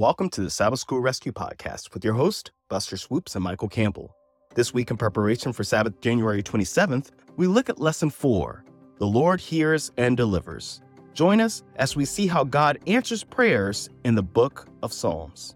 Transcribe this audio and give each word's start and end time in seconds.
Welcome 0.00 0.30
to 0.30 0.40
the 0.40 0.48
Sabbath 0.48 0.78
School 0.78 1.00
Rescue 1.00 1.30
Podcast 1.30 1.92
with 1.92 2.06
your 2.06 2.14
host, 2.14 2.52
Buster 2.70 2.96
Swoopes 2.96 3.34
and 3.34 3.44
Michael 3.44 3.68
Campbell. 3.68 4.16
This 4.54 4.72
week, 4.72 4.90
in 4.90 4.96
preparation 4.96 5.52
for 5.52 5.62
Sabbath, 5.62 6.00
January 6.00 6.42
27th, 6.42 7.10
we 7.36 7.46
look 7.46 7.68
at 7.68 7.78
Lesson 7.78 8.08
4 8.08 8.64
The 8.96 9.06
Lord 9.06 9.42
Hears 9.42 9.92
and 9.98 10.16
Delivers. 10.16 10.80
Join 11.12 11.38
us 11.38 11.64
as 11.76 11.96
we 11.96 12.06
see 12.06 12.26
how 12.26 12.44
God 12.44 12.78
answers 12.86 13.22
prayers 13.22 13.90
in 14.04 14.14
the 14.14 14.22
book 14.22 14.66
of 14.82 14.90
Psalms. 14.90 15.54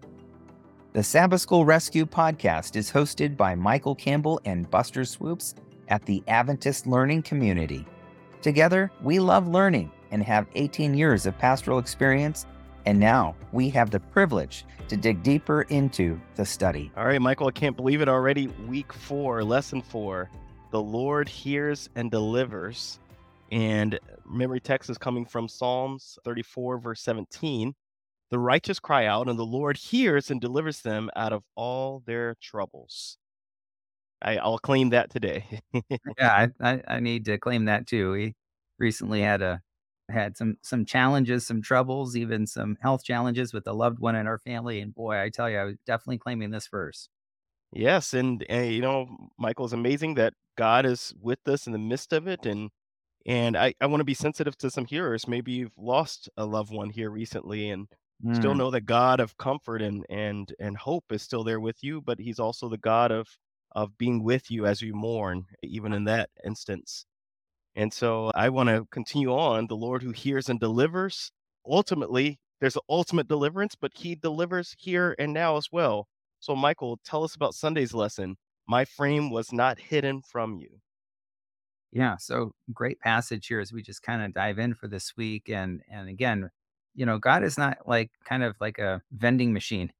The 0.93 1.03
Sabbath 1.03 1.41
School 1.41 1.65
Rescue 1.65 2.05
Podcast 2.05 2.77
is 2.77 2.93
hosted 2.93 3.39
by 3.39 3.55
Michael 3.55 3.95
Campbell 3.95 4.43
and 4.45 4.71
Buster 4.71 5.07
Swoopes 5.07 5.55
at 5.89 6.05
the 6.05 6.23
Adventist 6.29 6.87
Learning 6.87 7.23
Community. 7.23 7.87
Together, 8.43 8.91
we 9.03 9.21
love 9.21 9.49
learning 9.49 9.91
and 10.11 10.23
have 10.23 10.47
18 10.55 10.93
years 10.93 11.25
of 11.25 11.39
pastoral 11.39 11.79
experience, 11.79 12.45
and 12.87 12.99
now 12.99 13.35
we 13.53 13.71
have 13.71 13.91
the 13.91 14.01
privilege 14.01 14.65
to 14.89 14.97
dig 14.97 15.23
deeper 15.23 15.63
into 15.63 16.21
the 16.37 16.45
study. 16.45 16.93
All 16.97 17.07
right, 17.07 17.21
Michael, 17.21 17.49
I 17.49 17.53
can't 17.53 17.77
believe 17.77 18.01
it 18.01 18.09
already. 18.09 18.49
Week 18.69 18.93
four, 18.93 19.43
lesson 19.43 19.81
four 19.81 20.31
The 20.71 20.81
Lord 20.81 21.29
hears 21.29 21.89
and 21.95 22.11
delivers. 22.11 22.99
And 23.51 23.99
memory 24.29 24.61
text 24.61 24.91
is 24.91 24.99
coming 24.99 25.25
from 25.25 25.49
Psalms 25.49 26.19
34, 26.25 26.79
verse 26.79 27.01
17. 27.03 27.75
The 28.31 28.39
righteous 28.39 28.81
cry 28.81 29.07
out, 29.07 29.29
and 29.29 29.39
the 29.39 29.45
Lord 29.45 29.77
hears 29.77 30.31
and 30.31 30.41
delivers 30.41 30.81
them 30.81 31.11
out 31.15 31.33
of 31.33 31.45
all 31.55 32.03
their 32.07 32.37
troubles. 32.43 33.17
I, 34.21 34.37
will 34.45 34.59
claim 34.59 34.91
that 34.91 35.11
today. 35.11 35.61
yeah, 36.19 36.49
I, 36.61 36.73
I, 36.73 36.83
I, 36.89 37.01
need 37.01 37.27
to 37.27 37.39
claim 37.39 37.67
that 37.67 37.87
too. 37.87 38.13
We 38.13 38.35
recently 38.79 39.21
had 39.21 39.43
a 39.43 39.61
had 40.11 40.37
some 40.37 40.57
some 40.63 40.85
challenges, 40.85 41.47
some 41.47 41.63
troubles, 41.63 42.17
even 42.17 42.47
some 42.47 42.77
health 42.81 43.05
challenges 43.05 43.53
with 43.53 43.67
a 43.67 43.73
loved 43.73 43.99
one 43.99 44.17
in 44.17 44.27
our 44.27 44.39
family. 44.39 44.81
And 44.81 44.95
boy, 44.95 45.21
I 45.21 45.31
tell 45.31 45.49
you, 45.49 45.59
I 45.59 45.65
was 45.65 45.77
definitely 45.87 46.19
claiming 46.19 46.51
this 46.51 46.69
verse. 46.69 47.09
Yes, 47.73 48.15
and, 48.15 48.45
and 48.49 48.73
you 48.73 48.81
know, 48.81 49.09
Michael, 49.37 49.65
is 49.67 49.73
amazing 49.73 50.15
that 50.15 50.35
God 50.57 50.87
is 50.87 51.13
with 51.21 51.41
us 51.49 51.67
in 51.67 51.73
the 51.73 51.79
midst 51.79 52.13
of 52.13 52.29
it, 52.29 52.47
and 52.47 52.71
and 53.27 53.57
I, 53.57 53.75
I 53.81 53.87
want 53.87 54.01
to 54.01 54.05
be 54.05 54.15
sensitive 54.15 54.57
to 54.59 54.71
some 54.71 54.87
hearers. 54.87 55.27
Maybe 55.27 55.53
you've 55.53 55.77
lost 55.79 56.29
a 56.37 56.45
loved 56.45 56.73
one 56.73 56.91
here 56.91 57.11
recently, 57.11 57.71
and 57.71 57.89
mm. 58.25 58.37
still 58.37 58.55
know 58.55 58.71
that 58.71 58.83
God 58.83 59.19
of 59.19 59.37
comfort 59.39 59.83
and 59.83 60.07
and 60.09 60.55
and 60.61 60.77
hope 60.77 61.05
is 61.11 61.23
still 61.23 61.43
there 61.43 61.61
with 61.61 61.83
you, 61.83 62.01
but 62.01 62.21
He's 62.21 62.39
also 62.39 62.69
the 62.69 62.79
God 62.79 63.11
of 63.11 63.27
of 63.73 63.99
being 63.99 64.23
with 64.23 64.53
you 64.53 64.67
as 64.67 64.81
you 64.81 64.95
mourn, 64.95 65.47
even 65.63 65.93
in 65.93 66.05
that 66.05 66.31
instance. 66.45 67.07
And 67.77 67.93
so 67.93 68.31
I 68.35 68.49
want 68.49 68.69
to 68.69 68.87
continue 68.91 69.33
on. 69.33 69.67
The 69.67 69.77
Lord 69.77 70.03
who 70.03 70.13
hears 70.13 70.49
and 70.49 70.61
delivers. 70.61 71.33
Ultimately, 71.67 72.39
there's 72.61 72.77
an 72.77 72.83
ultimate 72.89 73.29
deliverance, 73.29 73.75
but 73.75 73.93
He 73.95 74.15
delivers 74.15 74.75
here 74.79 75.15
and 75.19 75.33
now 75.33 75.57
as 75.57 75.69
well. 75.73 76.09
So, 76.41 76.55
Michael, 76.55 76.99
tell 77.05 77.25
us 77.25 77.35
about 77.35 77.55
Sunday's 77.55 77.95
lesson. 77.95 78.37
My 78.67 78.85
frame 78.85 79.31
was 79.31 79.53
not 79.53 79.79
hidden 79.79 80.23
from 80.23 80.57
you. 80.57 80.81
Yeah, 81.93 82.17
so 82.19 82.53
great 82.73 82.99
passage 83.01 83.47
here 83.47 83.61
as 83.61 83.73
we 83.73 83.83
just 83.83 84.03
kind 84.03 84.23
of 84.23 84.35
dive 84.35 84.59
in 84.59 84.75
for 84.75 84.89
this 84.89 85.17
week. 85.17 85.49
And 85.49 85.81
and 85.91 86.09
again, 86.09 86.51
you 86.95 87.07
know, 87.07 87.19
God 87.19 87.45
is 87.45 87.57
not 87.57 87.79
like 87.87 88.11
kind 88.25 88.43
of 88.43 88.57
like 88.61 88.79
a 88.79 89.01
vending 89.13 89.53
machine. 89.53 89.93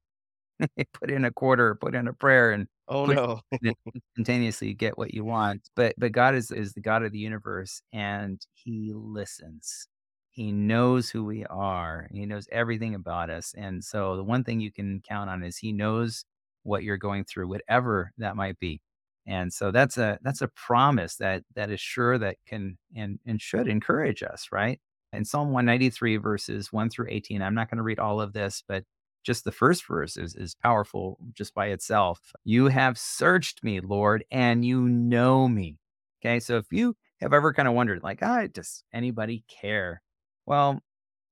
put 0.93 1.11
in 1.11 1.25
a 1.25 1.31
quarter, 1.31 1.75
put 1.75 1.95
in 1.95 2.07
a 2.07 2.13
prayer, 2.13 2.51
and 2.51 2.67
oh 2.87 3.05
no, 3.05 3.41
instantaneously 4.17 4.73
get 4.73 4.97
what 4.97 5.13
you 5.13 5.23
want. 5.25 5.69
But 5.75 5.95
but 5.97 6.11
God 6.11 6.35
is 6.35 6.51
is 6.51 6.73
the 6.73 6.81
God 6.81 7.03
of 7.03 7.11
the 7.11 7.19
universe, 7.19 7.81
and 7.93 8.41
He 8.53 8.91
listens. 8.93 9.87
He 10.31 10.51
knows 10.51 11.09
who 11.09 11.23
we 11.23 11.45
are. 11.45 12.07
He 12.11 12.25
knows 12.25 12.47
everything 12.51 12.93
about 12.95 13.29
us. 13.29 13.53
And 13.57 13.81
so 13.83 14.17
the 14.17 14.23
one 14.23 14.43
thing 14.43 14.59
you 14.59 14.71
can 14.71 15.01
count 15.07 15.29
on 15.29 15.43
is 15.43 15.57
He 15.57 15.71
knows 15.71 16.25
what 16.63 16.83
you're 16.83 16.97
going 16.97 17.23
through, 17.25 17.47
whatever 17.47 18.11
that 18.17 18.35
might 18.35 18.59
be. 18.59 18.81
And 19.27 19.51
so 19.53 19.71
that's 19.71 19.97
a 19.97 20.19
that's 20.23 20.41
a 20.41 20.49
promise 20.49 21.15
that 21.17 21.43
that 21.55 21.69
is 21.71 21.79
sure 21.81 22.17
that 22.19 22.37
can 22.47 22.77
and 22.95 23.19
and 23.25 23.41
should 23.41 23.67
encourage 23.67 24.23
us, 24.23 24.47
right? 24.51 24.79
In 25.13 25.25
Psalm 25.25 25.51
193 25.51 26.17
verses 26.17 26.73
1 26.73 26.89
through 26.89 27.07
18, 27.09 27.41
I'm 27.41 27.55
not 27.55 27.69
going 27.69 27.77
to 27.77 27.83
read 27.83 27.99
all 27.99 28.19
of 28.21 28.33
this, 28.33 28.63
but 28.67 28.83
just 29.25 29.43
the 29.43 29.51
first 29.51 29.85
verse 29.87 30.17
is, 30.17 30.35
is 30.35 30.55
powerful 30.55 31.17
just 31.33 31.53
by 31.53 31.67
itself. 31.67 32.31
You 32.43 32.67
have 32.67 32.97
searched 32.97 33.63
me, 33.63 33.79
Lord, 33.79 34.23
and 34.31 34.63
you 34.63 34.81
know 34.81 35.47
me. 35.47 35.77
Okay. 36.21 36.39
So 36.39 36.57
if 36.57 36.71
you 36.71 36.95
have 37.21 37.33
ever 37.33 37.51
kind 37.51 37.67
of 37.67 37.73
wondered, 37.73 38.03
like, 38.03 38.19
ah, 38.21 38.45
does 38.51 38.83
anybody 38.93 39.43
care? 39.47 40.01
Well, 40.45 40.81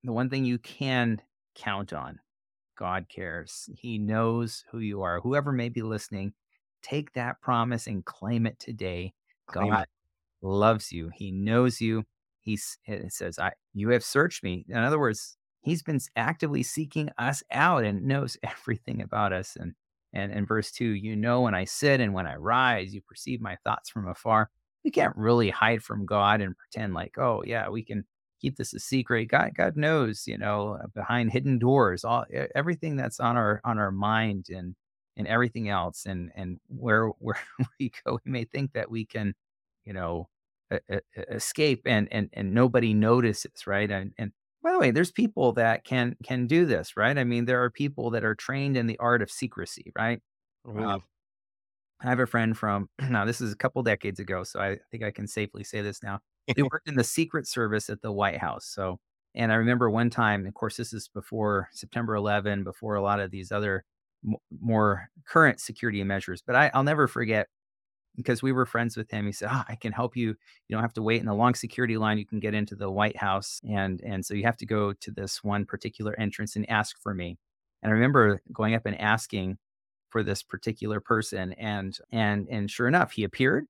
the 0.04 0.12
one 0.12 0.30
thing 0.30 0.44
you 0.44 0.58
can 0.58 1.22
count 1.56 1.94
on, 1.94 2.20
God 2.76 3.06
cares. 3.10 3.70
He 3.78 4.00
knows 4.00 4.66
who 4.72 4.80
you 4.80 5.04
are. 5.04 5.20
Whoever 5.22 5.52
may 5.52 5.70
be 5.70 5.84
listening, 5.84 6.34
take 6.82 7.14
that 7.14 7.42
promise 7.42 7.86
and 7.86 8.04
claim 8.04 8.48
it 8.48 8.58
today. 8.60 9.14
Claim 9.46 9.70
God 9.70 9.84
it. 9.84 9.90
loves 10.42 10.92
you. 10.92 11.12
He 11.14 11.32
knows 11.32 11.80
you. 11.80 12.04
He's 12.42 12.78
it 12.86 13.14
says, 13.14 13.38
I 13.38 13.52
you 13.74 13.90
have 13.90 14.04
searched 14.04 14.44
me. 14.44 14.66
In 14.68 14.78
other 14.78 15.00
words, 15.00 15.38
he's 15.64 15.84
been 15.84 16.00
actively 16.16 16.64
seeking 16.64 17.10
us 17.18 17.44
out 17.52 17.84
and 17.84 18.04
knows 18.04 18.38
everything 18.44 19.02
about 19.02 19.34
us. 19.34 19.56
And 19.60 19.74
and 20.14 20.32
in 20.32 20.46
verse 20.46 20.72
two, 20.72 20.86
you 20.86 21.16
know 21.16 21.42
when 21.42 21.56
I 21.56 21.66
sit 21.66 22.00
and 22.00 22.14
when 22.14 22.28
I 22.28 22.36
rise, 22.36 22.94
you 22.94 23.02
perceive 23.02 23.42
my 23.42 23.58
thoughts 23.64 23.90
from 23.90 24.08
afar. 24.08 24.50
We 24.84 24.92
can't 24.92 25.16
really 25.16 25.50
hide 25.50 25.84
from 25.84 26.06
God 26.06 26.42
and 26.42 26.58
pretend 26.58 26.94
like, 26.94 27.18
oh 27.18 27.44
yeah, 27.46 27.70
we 27.70 27.84
can 27.84 28.06
keep 28.42 28.58
this 28.58 28.74
a 28.74 28.80
secret. 28.80 29.26
God, 29.26 29.52
God 29.56 29.78
knows, 29.78 30.28
you 30.28 30.38
know, 30.38 30.78
uh, 30.84 30.88
behind 30.94 31.32
hidden 31.32 31.58
doors, 31.58 32.04
all 32.04 32.26
everything 32.56 32.96
that's 32.96 33.20
on 33.20 33.38
our 33.38 33.62
on 33.64 33.80
our 33.80 33.92
mind 33.92 34.48
and 34.50 34.76
and 35.18 35.28
everything 35.28 35.70
else 35.70 36.06
and 36.06 36.32
and 36.36 36.60
where 36.68 37.08
where 37.20 37.40
we 37.80 37.92
go 38.06 38.20
we 38.26 38.32
may 38.32 38.44
think 38.46 38.74
that 38.74 38.90
we 38.92 39.06
can 39.06 39.34
you 39.86 39.94
know 39.94 40.28
escape 41.30 41.82
and 41.86 42.08
and 42.12 42.30
and 42.34 42.54
nobody 42.54 42.94
notices 42.94 43.68
right 43.68 43.92
and 43.92 44.12
and 44.18 44.32
by 44.64 44.72
the 44.72 44.80
way 44.80 44.92
there's 44.92 45.12
people 45.12 45.54
that 45.54 45.84
can 45.84 46.16
can 46.24 46.48
do 46.48 46.66
this 46.66 46.98
right? 46.98 47.18
I 47.18 47.24
mean 47.24 47.46
there 47.46 47.64
are 47.64 47.70
people 47.70 48.10
that 48.12 48.24
are 48.24 48.36
trained 48.36 48.78
in 48.78 48.88
the 48.88 48.98
art 49.00 49.22
of 49.22 49.32
secrecy 49.32 49.92
right? 49.98 50.22
Uh, 50.68 51.00
i 52.02 52.10
have 52.10 52.20
a 52.20 52.28
friend 52.28 52.58
from 52.58 52.90
now 53.10 53.26
this 53.26 53.42
is 53.42 53.52
a 53.54 53.58
couple 53.58 53.82
decades 53.84 54.20
ago 54.20 54.44
so 54.44 54.60
i 54.60 54.78
think 54.92 55.04
i 55.04 55.12
can 55.12 55.28
safely 55.28 55.64
say 55.64 55.82
this 55.82 56.02
now. 56.04 56.20
They 56.56 56.64
worked 56.72 56.88
in 56.88 56.96
the 56.96 57.04
secret 57.04 57.48
service 57.48 57.90
at 57.90 58.02
the 58.02 58.12
white 58.12 58.38
house 58.40 58.66
so 58.66 59.00
and 59.36 59.52
i 59.52 59.56
remember 59.56 59.90
one 59.90 60.10
time 60.10 60.46
of 60.48 60.54
course 60.54 60.78
this 60.78 60.94
is 60.94 61.08
before 61.10 61.70
september 61.74 62.16
11 62.16 62.64
before 62.64 62.96
a 62.96 63.02
lot 63.02 63.20
of 63.20 63.32
these 63.32 63.52
other 63.52 63.84
more 64.62 65.10
current 65.28 65.60
security 65.60 66.04
measures. 66.04 66.42
But 66.46 66.56
I, 66.56 66.72
I'll 66.74 66.84
never 66.84 67.08
forget 67.08 67.48
because 68.16 68.42
we 68.44 68.52
were 68.52 68.66
friends 68.66 68.96
with 68.98 69.10
him. 69.12 69.26
He 69.26 69.32
said, 69.32 69.50
oh, 69.52 69.64
"I 69.68 69.76
can 69.76 69.92
help 69.92 70.16
you. 70.16 70.30
You 70.30 70.36
don't 70.76 70.82
have 70.82 70.94
to 70.94 71.02
wait 71.04 71.20
in 71.22 71.26
the 71.28 71.34
long 71.34 71.56
security 71.56 71.98
line. 71.98 72.18
You 72.18 72.26
can 72.26 72.40
get 72.40 72.54
into 72.54 72.76
the 72.76 72.92
White 72.92 73.18
House, 73.18 73.60
and 73.68 74.02
and 74.02 74.26
so 74.26 74.34
you 74.34 74.44
have 74.44 74.58
to 74.58 74.66
go 74.66 74.94
to 74.94 75.12
this 75.12 75.44
one 75.44 75.66
particular 75.66 76.18
entrance 76.20 76.56
and 76.56 76.70
ask 76.70 76.98
for 77.02 77.14
me." 77.14 77.38
And 77.82 77.90
I 77.92 77.94
remember 77.94 78.42
going 78.54 78.76
up 78.76 78.86
and 78.86 79.00
asking 79.00 79.58
for 80.10 80.24
this 80.24 80.44
particular 80.44 81.00
person, 81.02 81.54
and 81.54 81.98
and 82.12 82.48
and 82.50 82.70
sure 82.72 82.88
enough, 82.88 83.12
he 83.14 83.24
appeared 83.24 83.66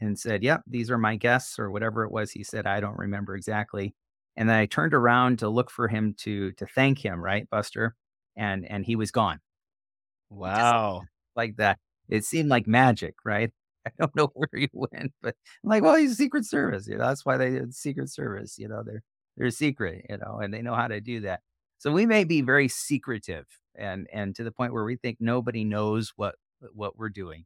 and 0.00 0.18
said, 0.18 0.42
"Yep, 0.42 0.62
these 0.66 0.90
are 0.90 0.98
my 0.98 1.16
guests," 1.16 1.58
or 1.58 1.70
whatever 1.70 2.04
it 2.04 2.12
was. 2.12 2.32
He 2.32 2.44
said, 2.44 2.66
"I 2.66 2.80
don't 2.80 2.98
remember 2.98 3.36
exactly." 3.36 3.94
And 4.36 4.48
then 4.48 4.56
I 4.56 4.66
turned 4.66 4.94
around 4.94 5.38
to 5.40 5.48
look 5.48 5.70
for 5.70 5.88
him 5.88 6.14
to 6.18 6.52
to 6.52 6.66
thank 6.66 7.04
him, 7.04 7.22
right, 7.22 7.48
Buster, 7.50 7.96
and 8.36 8.66
and 8.66 8.84
he 8.86 8.96
was 8.96 9.10
gone. 9.12 9.40
Wow. 10.30 11.02
like 11.36 11.56
that. 11.56 11.78
It 12.08 12.24
seemed 12.24 12.48
like 12.48 12.66
magic, 12.66 13.14
right? 13.24 13.50
I 13.86 13.90
don't 13.98 14.14
know 14.16 14.30
where 14.34 14.48
he 14.54 14.68
went, 14.72 15.12
but 15.22 15.34
I'm 15.64 15.70
like, 15.70 15.82
well, 15.82 15.96
he's 15.96 16.16
Secret 16.16 16.44
Service. 16.44 16.86
You 16.86 16.98
know, 16.98 17.06
that's 17.06 17.24
why 17.24 17.36
they 17.36 17.50
did 17.50 17.74
Secret 17.74 18.10
Service. 18.10 18.58
You 18.58 18.68
know, 18.68 18.82
they're 18.84 19.02
they're 19.36 19.50
secret, 19.50 20.06
you 20.10 20.18
know, 20.18 20.38
and 20.42 20.52
they 20.52 20.62
know 20.62 20.74
how 20.74 20.88
to 20.88 21.00
do 21.00 21.20
that. 21.22 21.40
So 21.78 21.92
we 21.92 22.06
may 22.06 22.24
be 22.24 22.42
very 22.42 22.68
secretive 22.68 23.46
and 23.74 24.06
and 24.12 24.34
to 24.36 24.44
the 24.44 24.52
point 24.52 24.72
where 24.74 24.84
we 24.84 24.96
think 24.96 25.18
nobody 25.20 25.64
knows 25.64 26.12
what 26.16 26.34
what 26.74 26.98
we're 26.98 27.08
doing. 27.10 27.44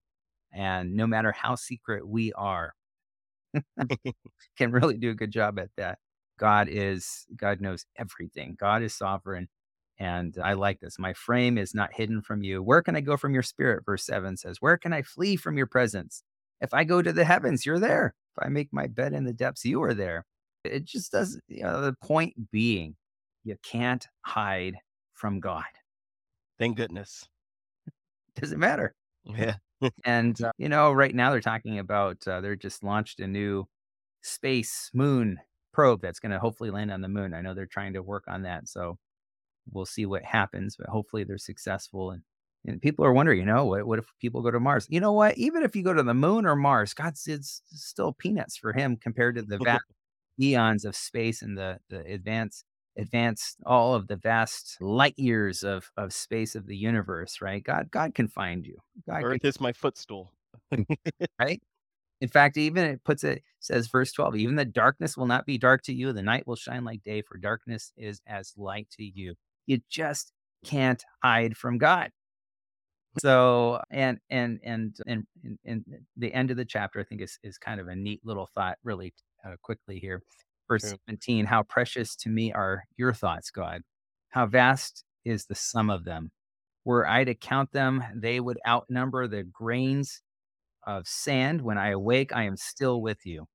And 0.53 0.95
no 0.95 1.07
matter 1.07 1.33
how 1.33 1.55
secret 1.57 2.07
we 2.07 2.33
are, 2.35 2.75
can 4.59 4.73
really 4.73 4.97
do 4.99 5.11
a 5.11 5.15
good 5.15 5.31
job 5.31 5.59
at 5.59 5.71
that. 5.77 5.99
God 6.39 6.69
is 6.71 7.27
God 7.37 7.61
knows 7.61 7.87
everything. 7.97 8.57
God 8.59 8.83
is 8.83 8.95
sovereign. 8.95 9.49
And 9.99 10.37
I 10.43 10.55
like 10.55 10.81
this. 10.81 10.99
My 10.99 11.13
frame 11.13 11.57
is 11.57 11.75
not 11.75 11.93
hidden 11.93 12.21
from 12.21 12.43
you. 12.43 12.63
Where 12.63 12.83
can 12.83 12.97
I 12.97 13.01
go 13.01 13.17
from 13.17 13.33
your 13.33 13.43
spirit? 13.43 13.85
Verse 13.85 14.05
7 14.05 14.37
says, 14.37 14.57
Where 14.61 14.77
can 14.77 14.93
I 14.93 15.03
flee 15.03 15.37
from 15.37 15.57
your 15.57 15.67
presence? 15.67 16.23
If 16.61 16.75
I 16.75 16.85
go 16.85 17.01
to 17.01 17.13
the 17.13 17.25
heavens, 17.25 17.65
you're 17.65 17.79
there. 17.79 18.15
If 18.37 18.45
I 18.45 18.49
make 18.49 18.73
my 18.73 18.87
bed 18.87 19.13
in 19.13 19.25
the 19.25 19.33
depths, 19.33 19.65
you 19.65 19.83
are 19.83 19.95
there. 19.95 20.25
It 20.65 20.85
just 20.85 21.13
doesn't, 21.13 21.45
you 21.47 21.63
know, 21.63 21.81
the 21.81 21.93
point 22.03 22.51
being, 22.51 22.97
you 23.45 23.57
can't 23.63 24.07
hide 24.23 24.77
from 25.13 25.39
God. 25.39 25.65
Thank 26.59 26.77
goodness. 26.77 27.29
Doesn't 28.41 28.59
matter. 28.59 28.95
Yeah. 29.25 29.57
and, 30.05 30.41
uh, 30.43 30.53
you 30.59 30.69
know, 30.69 30.93
right 30.93 31.15
now 31.15 31.31
they're 31.31 31.41
talking 31.41 31.79
about, 31.79 32.27
uh, 32.27 32.41
they're 32.41 32.57
just 32.57 32.83
launched 32.83 33.21
a 33.21 33.27
new 33.27 33.67
space 34.23 34.91
moon 34.95 35.39
probe 35.73 36.01
that's 36.01 36.21
going 36.21 36.33
to 36.33 36.39
hopefully 36.39 36.71
land 36.71 36.91
on 36.91 37.01
the 37.01 37.09
moon. 37.09 37.35
I 37.35 37.43
know 37.43 37.55
they're 37.55 37.67
trying 37.67 37.93
to 37.93 38.03
work 38.03 38.25
on 38.27 38.43
that. 38.43 38.69
So 38.69 38.97
we'll 39.73 39.87
see 39.87 40.07
what 40.07 40.25
happens, 40.25 40.77
but 40.77 40.89
hopefully 40.89 41.25
they're 41.25 41.39
successful. 41.39 42.11
And 42.11 42.23
and 42.67 42.81
people 42.81 43.05
are 43.05 43.13
wondering, 43.13 43.41
you 43.41 43.47
know, 43.47 43.67
what 43.67 43.87
what 43.87 43.99
if 43.99 44.07
people 44.21 44.43
go 44.43 44.51
to 44.51 44.61
Mars? 44.61 44.87
You 44.89 45.01
know 45.01 45.13
what? 45.13 45.37
Even 45.37 45.63
if 45.63 45.77
you 45.77 45.83
go 45.83 45.93
to 45.93 46.03
the 46.03 46.15
moon 46.15 46.47
or 46.47 46.57
Mars, 46.57 46.95
God's 46.95 47.27
it's 47.27 47.63
still 47.67 48.13
peanuts 48.13 48.57
for 48.57 48.73
him 48.73 48.97
compared 48.97 49.37
to 49.37 49.43
the 49.43 49.59
vast 49.59 49.85
eons 50.41 50.85
of 50.85 50.97
space 50.97 51.43
and 51.43 51.57
the 51.57 51.79
the 51.91 52.01
advanced 52.01 52.65
advanced 52.97 53.59
all 53.67 53.95
of 53.95 54.07
the 54.07 54.17
vast 54.17 54.77
light 54.81 55.19
years 55.19 55.63
of 55.63 55.91
of 55.97 56.13
space 56.13 56.55
of 56.55 56.67
the 56.67 56.77
universe, 56.77 57.41
right? 57.41 57.63
God 57.63 57.91
God 57.91 58.15
can 58.15 58.29
find 58.29 58.65
you. 58.65 58.79
God 59.07 59.21
can, 59.21 59.25
Earth 59.25 59.45
is 59.45 59.61
my 59.61 59.73
footstool. 59.73 60.33
right? 61.39 61.61
In 62.21 62.29
fact, 62.29 62.57
even 62.57 62.85
it 62.85 63.05
puts 63.05 63.25
it 63.25 63.43
says 63.61 63.89
verse 63.89 64.13
12, 64.13 64.37
even 64.37 64.57
the 64.57 64.65
darkness 64.65 65.17
will 65.17 65.27
not 65.27 65.45
be 65.45 65.59
dark 65.59 65.83
to 65.83 65.93
you, 65.93 66.13
the 66.13 66.23
night 66.23 66.47
will 66.47 66.57
shine 66.57 66.85
like 66.85 67.03
day, 67.03 67.23
for 67.23 67.37
darkness 67.37 67.93
is 67.97 68.23
as 68.27 68.55
light 68.57 68.89
to 68.93 69.05
you. 69.05 69.35
You 69.67 69.81
just 69.91 70.33
can't 70.65 71.03
hide 71.23 71.57
from 71.57 71.79
God. 71.79 72.11
So, 73.19 73.81
and 73.91 74.19
and 74.29 74.59
and 74.65 74.97
and 75.07 75.27
and, 75.65 75.85
the 76.17 76.33
end 76.33 76.51
of 76.51 76.57
the 76.57 76.65
chapter, 76.65 77.01
I 77.01 77.05
think, 77.05 77.21
is 77.21 77.39
is 77.43 77.59
kind 77.59 77.81
of 77.81 77.89
a 77.89 77.95
neat 77.95 78.21
little 78.25 78.49
thought, 78.55 78.79
really 78.83 79.15
uh, 79.47 79.55
quickly 79.63 79.99
here. 79.99 80.23
Verse 80.67 80.83
True. 80.83 80.99
17, 81.07 81.45
how 81.45 81.63
precious 81.63 82.17
to 82.17 82.29
me 82.29 82.53
are 82.53 82.85
your 82.97 83.13
thoughts, 83.13 83.51
God. 83.51 83.83
How 84.31 84.47
vast 84.47 85.05
is 85.25 85.45
the 85.45 85.55
sum 85.55 85.91
of 85.91 86.05
them. 86.05 86.31
Were 86.85 87.07
I 87.07 87.25
to 87.25 87.35
count 87.35 87.73
them, 87.73 88.03
they 88.15 88.41
would 88.41 88.59
outnumber 88.67 89.29
the 89.29 89.43
grains 89.43 90.23
of 90.87 91.07
sand. 91.07 91.63
When 91.63 91.79
I 91.79 91.91
awake, 91.91 92.35
I 92.35 92.45
am 92.45 92.57
still 92.57 93.01
with 93.01 93.25
you. 93.25 93.47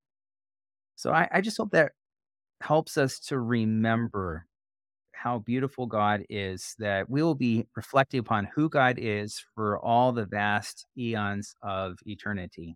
So 0.95 1.11
I, 1.11 1.27
I 1.31 1.41
just 1.41 1.57
hope 1.57 1.71
that 1.71 1.91
helps 2.61 2.97
us 2.97 3.19
to 3.19 3.39
remember 3.39 4.45
how 5.21 5.39
beautiful 5.39 5.85
God 5.85 6.23
is, 6.29 6.75
that 6.79 7.09
we 7.09 7.21
will 7.21 7.35
be 7.35 7.65
reflecting 7.75 8.19
upon 8.19 8.47
who 8.55 8.69
God 8.69 8.95
is 8.97 9.43
for 9.53 9.77
all 9.79 10.11
the 10.11 10.25
vast 10.25 10.85
eons 10.97 11.53
of 11.61 11.97
eternity. 12.05 12.75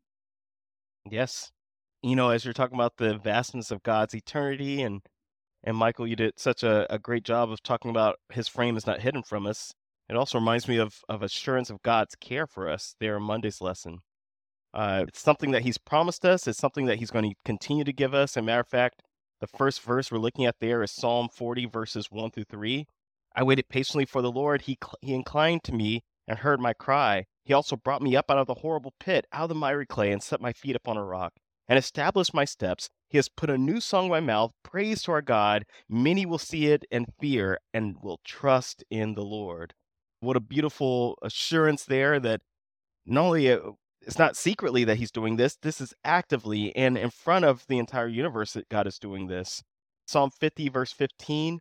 Yes. 1.10 1.52
You 2.02 2.16
know, 2.16 2.30
as 2.30 2.44
you're 2.44 2.54
talking 2.54 2.76
about 2.76 2.98
the 2.98 3.18
vastness 3.18 3.72
of 3.72 3.82
God's 3.84 4.14
eternity 4.14 4.82
and 4.82 5.02
and 5.66 5.78
Michael, 5.78 6.06
you 6.06 6.18
did 6.18 6.34
such 6.38 6.64
a, 6.64 6.86
a 6.94 7.00
great 7.00 7.24
job 7.24 7.50
of 7.50 7.64
talking 7.64 7.90
about 7.90 8.18
his 8.34 8.50
frame 8.50 8.76
is 8.76 8.86
not 8.86 9.00
hidden 9.00 9.24
from 9.24 9.48
us. 9.48 9.74
It 10.10 10.18
also 10.18 10.38
reminds 10.38 10.68
me 10.68 10.78
of 10.78 10.96
of 11.08 11.24
assurance 11.24 11.70
of 11.70 11.82
God's 11.82 12.16
care 12.16 12.46
for 12.46 12.70
us 12.70 12.96
there 13.00 13.16
in 13.16 13.24
Monday's 13.24 13.62
lesson. 13.62 14.00
Uh, 14.74 15.06
it's 15.08 15.22
something 15.22 15.52
that 15.52 15.62
he's 15.62 15.78
promised 15.78 16.26
us. 16.26 16.48
It's 16.48 16.60
something 16.60 16.88
that 16.88 16.98
he's 16.98 17.12
going 17.12 17.30
to 17.30 17.36
continue 17.46 17.86
to 17.86 17.94
give 17.94 18.14
us. 18.14 18.36
As 18.36 18.42
a 18.42 18.42
matter 18.42 18.62
of 18.62 18.68
fact, 18.68 19.02
the 19.44 19.58
first 19.58 19.82
verse 19.82 20.10
we're 20.10 20.20
looking 20.20 20.46
at 20.46 20.56
there 20.62 20.82
is 20.84 20.92
Psalm 20.92 21.28
40, 21.28 21.66
verses 21.66 22.08
1 22.10 22.32
through 22.32 22.46
3. 22.46 22.88
I 23.36 23.44
waited 23.44 23.68
patiently 23.68 24.06
for 24.06 24.22
the 24.22 24.32
Lord. 24.32 24.62
He, 24.62 24.78
cl- 24.82 24.96
he 25.02 25.14
inclined 25.14 25.66
to 25.66 25.74
me 25.74 26.02
and 26.30 26.40
heard 26.40 26.62
my 26.62 26.72
cry. 26.72 27.26
He 27.44 27.52
also 27.52 27.76
brought 27.76 28.02
me 28.02 28.16
up 28.16 28.32
out 28.32 28.38
of 28.38 28.48
the 28.48 28.54
horrible 28.54 28.94
pit, 29.02 29.28
out 29.34 29.44
of 29.44 29.50
the 29.50 29.56
miry 29.56 29.86
clay, 29.86 30.14
and 30.14 30.24
set 30.24 30.40
my 30.40 30.54
feet 30.54 30.78
upon 30.78 30.96
a 30.96 31.04
rock, 31.04 31.34
and 31.68 31.78
established 31.78 32.34
my 32.34 32.46
steps. 32.46 32.90
He 33.10 33.18
has 33.18 33.28
put 33.28 33.50
a 33.50 33.58
new 33.58 33.82
song 33.82 34.06
in 34.06 34.12
my 34.12 34.22
mouth, 34.22 34.52
praise 34.64 35.04
to 35.04 35.12
our 35.12 35.22
God. 35.22 35.66
Many 35.90 36.26
will 36.26 36.38
see 36.38 36.68
it 36.68 36.86
and 36.90 37.08
fear 37.20 37.60
and 37.74 37.98
will 38.02 38.22
trust 38.24 38.82
in 38.90 39.16
the 39.16 39.26
Lord. 39.26 39.74
What 40.22 40.38
a 40.38 40.40
beautiful 40.40 41.18
assurance 41.22 41.84
there 41.84 42.18
that 42.22 42.40
not 43.06 43.26
only 43.26 43.52
uh, 43.52 43.60
it's 44.06 44.20
not 44.20 44.36
secretly 44.36 44.84
that 44.84 44.98
he's 44.98 45.12
doing 45.12 45.36
this, 45.38 45.58
this 45.62 45.80
is 45.82 45.94
actively 46.04 46.76
and 46.76 46.98
in 46.98 47.10
front 47.10 47.46
of 47.46 47.66
the 47.68 47.78
entire 47.78 48.08
universe 48.08 48.54
that 48.54 48.70
God 48.70 48.88
is 48.88 49.00
doing 49.00 49.28
this. 49.28 49.64
Psalm 50.06 50.30
50, 50.32 50.70
verse 50.70 50.92
15 50.92 51.60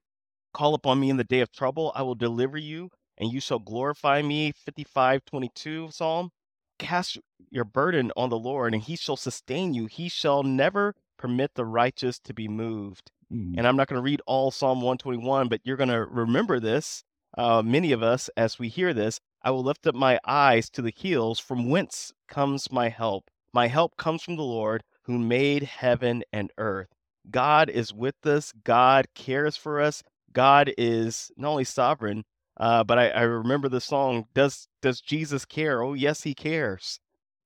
Call 0.52 0.74
upon 0.74 1.00
me 1.00 1.08
in 1.08 1.16
the 1.16 1.24
day 1.24 1.40
of 1.40 1.50
trouble, 1.50 1.92
I 1.94 2.02
will 2.02 2.14
deliver 2.14 2.58
you, 2.58 2.90
and 3.16 3.32
you 3.32 3.40
shall 3.40 3.58
glorify 3.58 4.20
me. 4.20 4.52
55, 4.52 5.24
22 5.24 5.88
Psalm. 5.90 6.30
Cast 6.78 7.18
your 7.50 7.64
burden 7.64 8.12
on 8.16 8.28
the 8.28 8.38
Lord, 8.38 8.74
and 8.74 8.82
he 8.82 8.96
shall 8.96 9.16
sustain 9.16 9.72
you. 9.72 9.86
He 9.86 10.08
shall 10.08 10.42
never 10.42 10.94
permit 11.16 11.54
the 11.54 11.64
righteous 11.64 12.18
to 12.20 12.34
be 12.34 12.48
moved. 12.48 13.10
Mm. 13.32 13.54
And 13.56 13.66
I'm 13.66 13.76
not 13.76 13.88
going 13.88 13.98
to 13.98 14.04
read 14.04 14.20
all 14.26 14.50
Psalm 14.50 14.78
121, 14.78 15.48
but 15.48 15.60
you're 15.64 15.76
going 15.76 15.88
to 15.88 16.04
remember 16.04 16.60
this, 16.60 17.04
uh, 17.38 17.62
many 17.62 17.92
of 17.92 18.02
us, 18.02 18.28
as 18.36 18.58
we 18.58 18.68
hear 18.68 18.92
this. 18.92 19.20
I 19.44 19.50
will 19.50 19.62
lift 19.62 19.86
up 19.86 19.94
my 19.94 20.18
eyes 20.26 20.70
to 20.70 20.82
the 20.82 20.92
hills, 20.96 21.40
from 21.40 21.68
whence 21.68 22.12
comes 22.28 22.70
my 22.70 22.88
help. 22.88 23.30
My 23.52 23.66
help 23.66 23.96
comes 23.96 24.22
from 24.22 24.36
the 24.36 24.42
Lord 24.42 24.82
who 25.04 25.18
made 25.18 25.64
heaven 25.64 26.22
and 26.32 26.50
earth. 26.58 26.88
God 27.30 27.68
is 27.68 27.92
with 27.92 28.24
us. 28.24 28.52
God 28.64 29.06
cares 29.14 29.56
for 29.56 29.80
us. 29.80 30.02
God 30.32 30.72
is 30.78 31.30
not 31.36 31.50
only 31.50 31.64
sovereign, 31.64 32.24
uh, 32.58 32.84
but 32.84 32.98
I, 32.98 33.08
I 33.10 33.22
remember 33.22 33.68
the 33.68 33.80
song, 33.80 34.26
Does 34.34 34.68
Does 34.80 35.00
Jesus 35.00 35.44
care? 35.44 35.82
Oh, 35.82 35.94
yes, 35.94 36.22
he 36.22 36.34
cares. 36.34 37.00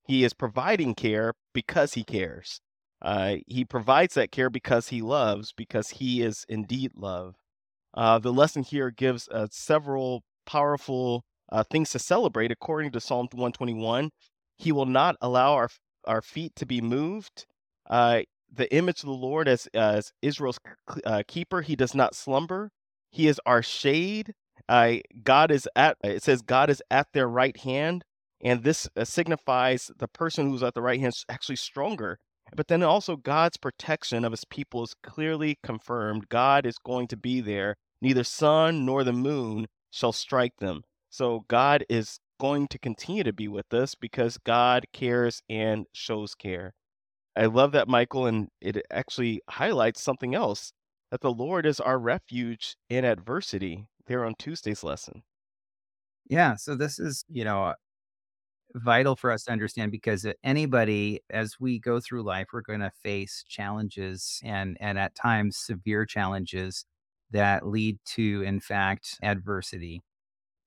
He 0.06 0.22
is 0.22 0.34
providing 0.34 0.94
care 0.94 1.34
because 1.52 1.94
he 1.94 2.04
cares. 2.04 2.60
Uh, 3.02 3.37
he 3.46 3.64
provides 3.64 4.14
that 4.14 4.31
care 4.32 4.50
because 4.50 4.88
he 4.88 5.02
loves, 5.02 5.52
because 5.52 5.90
he 5.90 6.22
is 6.22 6.44
indeed 6.48 6.93
love. 6.94 7.34
Uh, 7.94 8.19
the 8.19 8.32
lesson 8.32 8.62
here 8.62 8.90
gives 8.90 9.28
several 9.50 10.22
powerful 10.44 11.25
uh, 11.50 11.62
things 11.64 11.90
to 11.90 11.98
celebrate 11.98 12.50
according 12.50 12.93
to 12.93 13.00
Psalm 13.00 13.28
121. 13.32 14.10
He 14.58 14.72
will 14.72 14.87
not 14.87 15.16
allow 15.20 15.52
our 15.54 15.69
our 16.06 16.22
feet 16.22 16.54
to 16.56 16.66
be 16.66 16.81
moved. 16.81 17.46
Uh, 17.88 18.22
the 18.52 18.72
image 18.75 19.00
of 19.00 19.06
the 19.06 19.12
Lord 19.12 19.48
as 19.48 19.66
as 19.75 20.12
Israel's 20.22 20.58
uh, 21.04 21.22
keeper, 21.26 21.62
he 21.62 21.76
does 21.76 21.94
not 21.94 22.14
slumber. 22.14 22.70
He 23.10 23.28
is 23.28 23.40
our 23.46 23.62
shade. 23.62 24.34
Uh, 24.69 24.96
God 25.22 25.50
is 25.50 25.69
at 25.76 25.96
it 26.02 26.22
says 26.22 26.43
God 26.43 26.70
is 26.70 26.82
at 26.90 27.08
their 27.12 27.28
right 27.28 27.56
hand, 27.56 28.04
and 28.43 28.62
this 28.62 28.88
uh, 28.96 29.04
signifies 29.04 29.90
the 29.98 30.08
person 30.08 30.48
who's 30.48 30.62
at 30.62 30.75
the 30.75 30.82
right 30.82 31.00
hand 31.00 31.12
is 31.12 31.25
actually 31.28 31.56
stronger. 31.56 32.19
But 32.54 32.69
then 32.69 32.82
also 32.82 33.16
God's 33.16 33.56
protection 33.56 34.25
of 34.25 34.32
his 34.32 34.44
people 34.44 34.84
is 34.84 34.94
clearly 35.02 35.58
confirmed. 35.64 36.28
God 36.28 36.64
is 36.64 36.78
going 36.78 37.08
to 37.08 37.16
be 37.16 37.40
there. 37.40 37.76
Neither 38.00 38.25
sun 38.25 38.87
nor 38.87 39.02
the 39.02 39.12
moon 39.12 39.66
shall 39.90 40.12
strike 40.12 40.56
them. 40.58 40.82
So 41.16 41.46
God 41.48 41.82
is 41.88 42.20
going 42.38 42.68
to 42.68 42.78
continue 42.78 43.24
to 43.24 43.32
be 43.32 43.48
with 43.48 43.72
us 43.72 43.94
because 43.94 44.36
God 44.36 44.84
cares 44.92 45.42
and 45.48 45.86
shows 45.94 46.34
care. 46.34 46.74
I 47.34 47.46
love 47.46 47.72
that, 47.72 47.88
Michael, 47.88 48.26
and 48.26 48.48
it 48.60 48.84
actually 48.90 49.40
highlights 49.48 50.02
something 50.02 50.34
else 50.34 50.74
that 51.10 51.22
the 51.22 51.32
Lord 51.32 51.64
is 51.64 51.80
our 51.80 51.98
refuge 51.98 52.76
in 52.90 53.06
adversity 53.06 53.86
there 54.06 54.26
on 54.26 54.34
Tuesday's 54.38 54.84
lesson. 54.84 55.22
Yeah. 56.28 56.56
So 56.56 56.74
this 56.74 56.98
is, 56.98 57.24
you 57.30 57.44
know, 57.44 57.72
vital 58.74 59.17
for 59.17 59.31
us 59.31 59.44
to 59.44 59.52
understand 59.52 59.93
because 59.93 60.26
uh, 60.26 60.32
anybody, 60.44 61.20
as 61.31 61.55
we 61.58 61.79
go 61.79 61.98
through 62.00 62.24
life, 62.24 62.48
we're 62.52 62.60
going 62.60 62.81
to 62.81 62.93
face 63.02 63.43
challenges 63.48 64.41
and 64.44 64.76
and 64.81 64.98
at 64.98 65.14
times 65.14 65.56
severe 65.56 66.05
challenges 66.05 66.84
that 67.31 67.67
lead 67.67 67.98
to, 68.17 68.43
in 68.43 68.60
fact, 68.60 69.19
adversity. 69.22 70.02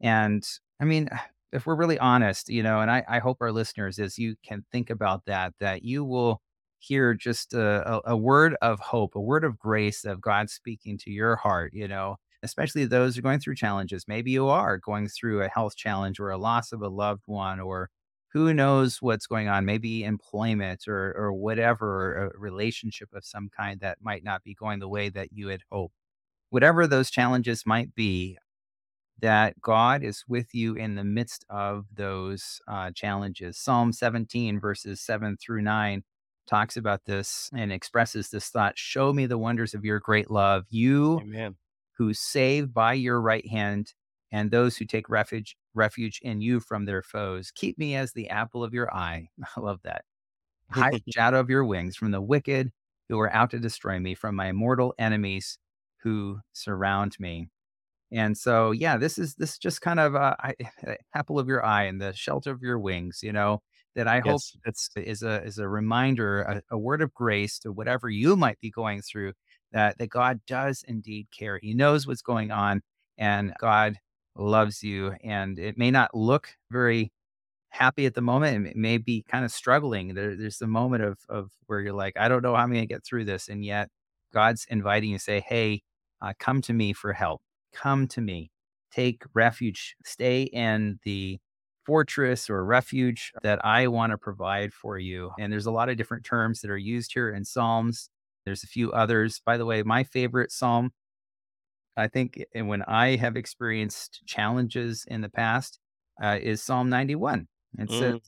And 0.02 0.44
I 0.80 0.86
mean, 0.86 1.10
if 1.52 1.66
we're 1.66 1.76
really 1.76 1.98
honest, 1.98 2.50
you 2.50 2.62
know, 2.62 2.80
and 2.80 2.92
I, 2.92 3.04
I 3.10 3.20
hope 3.20 3.38
our 3.42 3.52
listeners, 3.52 3.98
as 3.98 4.20
you 4.20 4.36
can 4.46 4.64
think 4.72 4.92
about 4.92 5.26
that, 5.26 5.54
that 5.60 5.84
you 5.84 6.06
will 6.06 6.42
hear 6.78 7.14
just 7.14 7.54
a, 7.54 7.96
a, 7.96 8.14
a 8.14 8.18
word 8.18 8.56
of 8.62 8.80
hope, 8.80 9.16
a 9.16 9.20
word 9.22 9.44
of 9.44 9.58
grace 9.58 10.06
of 10.06 10.22
God 10.22 10.50
speaking 10.50 10.98
to 11.00 11.12
your 11.12 11.36
heart, 11.36 11.74
you 11.74 11.88
know, 11.88 12.18
especially 12.44 12.86
those 12.86 13.16
who 13.16 13.20
are 13.20 13.24
going 13.24 13.40
through 13.40 13.56
challenges. 13.56 14.06
Maybe 14.08 14.32
you 14.32 14.48
are 14.48 14.78
going 14.78 15.08
through 15.08 15.42
a 15.42 15.50
health 15.50 15.76
challenge 15.76 16.20
or 16.20 16.30
a 16.30 16.38
loss 16.38 16.72
of 16.72 16.82
a 16.82 16.88
loved 16.88 17.24
one, 17.26 17.60
or 17.60 17.90
who 18.32 18.54
knows 18.54 19.02
what's 19.02 19.28
going 19.28 19.48
on, 19.48 19.66
maybe 19.66 20.04
employment 20.04 20.88
or, 20.88 21.14
or 21.18 21.34
whatever, 21.34 21.88
or 21.88 22.32
a 22.36 22.40
relationship 22.40 23.10
of 23.14 23.26
some 23.26 23.50
kind 23.56 23.80
that 23.82 23.98
might 24.02 24.24
not 24.24 24.44
be 24.44 24.54
going 24.54 24.80
the 24.80 24.88
way 24.90 25.10
that 25.10 25.30
you 25.34 25.48
had 25.48 25.62
hoped. 25.72 25.96
Whatever 26.52 26.88
those 26.88 27.12
challenges 27.12 27.64
might 27.66 27.94
be, 27.96 28.38
that 29.22 29.60
God 29.62 30.04
is 30.04 30.24
with 30.28 30.54
you 30.54 30.76
in 30.76 30.96
the 30.96 31.04
midst 31.04 31.46
of 31.50 31.86
those 31.94 32.60
uh, 32.68 32.92
challenges. 32.92 33.58
Psalm 33.58 33.92
17, 33.92 34.60
verses 34.60 35.02
7 35.02 35.38
through 35.38 35.62
9, 35.62 36.04
talks 36.48 36.78
about 36.78 37.06
this 37.06 37.50
and 37.54 37.72
expresses 37.72 38.30
this 38.30 38.50
thought 38.50 38.78
Show 38.78 39.14
me 39.14 39.26
the 39.26 39.38
wonders 39.38 39.74
of 39.74 39.86
your 39.86 40.00
great 40.00 40.32
love, 40.32 40.66
you 40.70 41.20
Amen. 41.20 41.56
who 41.98 42.14
save 42.14 42.74
by 42.74 42.94
your 42.94 43.22
right 43.22 43.48
hand, 43.48 43.94
and 44.32 44.52
those 44.52 44.78
who 44.78 44.86
take 44.86 45.10
refuge, 45.10 45.56
refuge 45.74 46.20
in 46.24 46.42
you 46.42 46.60
from 46.60 46.86
their 46.86 47.04
foes. 47.04 47.52
Keep 47.52 47.78
me 47.78 47.96
as 47.96 48.14
the 48.14 48.30
apple 48.30 48.64
of 48.64 48.74
your 48.74 48.94
eye. 48.94 49.30
I 49.56 49.60
love 49.60 49.80
that. 49.84 50.06
Hide 50.72 50.94
the 50.94 51.02
shadow 51.12 51.40
of 51.40 51.50
your 51.50 51.66
wings 51.66 51.96
from 51.96 52.12
the 52.12 52.22
wicked 52.22 52.72
who 53.10 53.20
are 53.20 53.34
out 53.34 53.52
to 53.52 53.60
destroy 53.60 54.00
me, 54.00 54.14
from 54.16 54.36
my 54.36 54.52
mortal 54.52 54.94
enemies 55.00 55.58
who 56.04 56.40
surround 56.54 57.16
me. 57.20 57.50
And 58.12 58.38
so, 58.38 58.72
yeah, 58.72 58.98
this 58.98 59.18
is 59.18 59.36
this 59.36 59.52
is 59.52 59.58
just 59.60 59.82
kind 59.82 60.00
of 60.00 60.16
uh, 60.16 60.36
I, 60.40 60.56
apple 61.14 61.40
of 61.40 61.48
your 61.48 61.64
eye 61.64 61.84
and 61.84 62.02
the 62.02 62.14
shelter 62.14 62.52
of 62.52 62.62
your 62.62 62.80
wings, 62.80 63.20
you 63.22 63.34
know. 63.34 63.62
That 63.96 64.08
I 64.08 64.20
hope 64.20 64.42
yes. 64.42 64.58
that's 64.64 64.90
is 64.96 65.24
a 65.24 65.44
is 65.44 65.58
a 65.58 65.68
reminder, 65.68 66.42
a, 66.42 66.62
a 66.72 66.78
word 66.78 67.02
of 67.02 67.14
grace 67.14 67.60
to 67.60 67.72
whatever 67.72 68.10
you 68.10 68.36
might 68.36 68.60
be 68.62 68.72
going 68.72 69.02
through. 69.02 69.34
That 69.74 69.98
that 69.98 70.10
God 70.10 70.40
does 70.48 70.84
indeed 70.88 71.28
care. 71.38 71.60
He 71.62 71.74
knows 71.74 72.08
what's 72.08 72.22
going 72.22 72.52
on, 72.52 72.82
and 73.18 73.54
God 73.60 73.98
loves 74.36 74.84
you. 74.84 75.14
And 75.24 75.60
it 75.60 75.78
may 75.78 75.92
not 75.92 76.16
look 76.16 76.50
very 76.72 77.12
happy 77.70 78.06
at 78.06 78.16
the 78.16 78.22
moment, 78.22 78.58
and 78.58 78.68
it 78.68 78.76
may 78.76 78.98
be 78.98 79.24
kind 79.30 79.46
of 79.46 79.52
struggling. 79.52 80.14
There, 80.14 80.36
there's 80.36 80.62
a 80.62 80.68
moment 80.68 81.04
of 81.04 81.20
of 81.30 81.50
where 81.68 81.82
you're 81.82 81.94
like, 81.94 82.18
I 82.18 82.28
don't 82.28 82.44
know 82.44 82.56
how 82.56 82.64
I'm 82.64 82.72
going 82.72 82.82
to 82.82 82.88
get 82.88 83.04
through 83.06 83.26
this, 83.26 83.50
and 83.50 83.64
yet 83.66 83.90
God's 84.34 84.66
inviting 84.70 85.12
you 85.12 85.18
to 85.18 85.24
say, 85.24 85.42
Hey, 85.42 85.82
uh, 86.22 86.34
come 86.40 86.62
to 86.64 86.74
me 86.74 86.94
for 86.94 87.14
help. 87.14 87.42
Come 87.74 88.08
to 88.10 88.22
me. 88.22 88.52
Take 88.92 89.24
refuge. 89.34 89.96
Stay 90.04 90.44
in 90.44 91.00
the 91.04 91.40
fortress 91.86 92.50
or 92.50 92.64
refuge 92.66 93.32
that 93.44 93.64
I 93.66 93.88
want 93.88 94.12
to 94.12 94.18
provide 94.18 94.74
for 94.74 94.98
you. 94.98 95.32
And 95.40 95.52
there's 95.52 95.66
a 95.66 95.72
lot 95.72 95.90
of 95.90 95.98
different 95.98 96.26
terms 96.26 96.62
that 96.62 96.72
are 96.72 96.78
used 96.78 97.14
here 97.14 97.32
in 97.32 97.46
Psalms. 97.46 98.10
There's 98.46 98.64
a 98.64 98.68
few 98.68 98.92
others. 98.92 99.42
By 99.46 99.58
the 99.58 99.66
way, 99.66 99.84
my 99.84 100.04
favorite 100.04 100.52
psalm, 100.52 100.92
I 101.98 102.08
think, 102.08 102.44
and 102.56 102.68
when 102.68 102.82
I 102.84 103.16
have 103.18 103.36
experienced 103.36 104.22
challenges 104.26 105.06
in 105.08 105.22
the 105.22 105.30
past, 105.30 105.80
uh, 106.22 106.38
is 106.42 106.62
Psalm 106.64 106.90
91. 106.90 107.48
It 107.78 107.92
says, 107.92 108.16
Mm, 108.16 108.22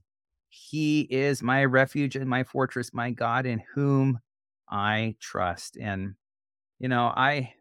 He 0.49 1.01
is 1.01 1.41
my 1.43 1.65
refuge 1.65 2.15
and 2.15 2.29
my 2.29 2.43
fortress, 2.43 2.93
my 2.93 3.11
God 3.11 3.45
in 3.45 3.63
whom 3.73 4.19
I 4.69 5.15
trust. 5.19 5.77
And, 5.77 6.15
you 6.79 6.89
know, 6.89 7.07
I 7.15 7.55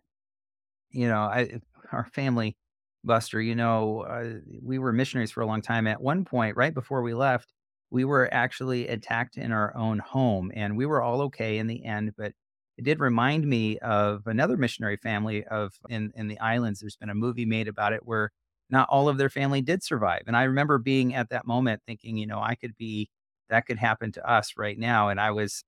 you 0.90 1.08
know, 1.08 1.20
I 1.22 1.60
our 1.92 2.04
family, 2.06 2.56
Buster, 3.04 3.40
you 3.40 3.54
know, 3.54 4.02
uh, 4.02 4.40
we 4.62 4.78
were 4.78 4.92
missionaries 4.92 5.30
for 5.30 5.40
a 5.40 5.46
long 5.46 5.62
time. 5.62 5.86
At 5.86 6.02
one 6.02 6.24
point, 6.24 6.56
right 6.56 6.74
before 6.74 7.02
we 7.02 7.14
left, 7.14 7.52
we 7.90 8.04
were 8.04 8.32
actually 8.32 8.88
attacked 8.88 9.36
in 9.38 9.52
our 9.52 9.74
own 9.76 9.98
home, 9.98 10.52
and 10.54 10.76
we 10.76 10.86
were 10.86 11.02
all 11.02 11.22
okay 11.22 11.58
in 11.58 11.66
the 11.66 11.84
end. 11.84 12.12
But 12.16 12.32
it 12.76 12.84
did 12.84 13.00
remind 13.00 13.46
me 13.46 13.78
of 13.78 14.26
another 14.26 14.56
missionary 14.56 14.96
family 14.96 15.44
of 15.46 15.72
in 15.88 16.12
in 16.14 16.28
the 16.28 16.38
islands. 16.40 16.80
There's 16.80 16.96
been 16.96 17.10
a 17.10 17.14
movie 17.14 17.46
made 17.46 17.68
about 17.68 17.92
it 17.92 18.04
where 18.06 18.30
not 18.70 18.88
all 18.90 19.08
of 19.08 19.18
their 19.18 19.30
family 19.30 19.62
did 19.62 19.82
survive, 19.82 20.22
and 20.26 20.36
I 20.36 20.44
remember 20.44 20.78
being 20.78 21.14
at 21.14 21.30
that 21.30 21.46
moment 21.46 21.82
thinking, 21.86 22.16
you 22.16 22.26
know, 22.26 22.40
I 22.40 22.54
could 22.54 22.76
be 22.76 23.10
that 23.48 23.66
could 23.66 23.78
happen 23.78 24.12
to 24.12 24.30
us 24.30 24.54
right 24.56 24.78
now, 24.78 25.08
and 25.08 25.20
I 25.20 25.30
was. 25.32 25.64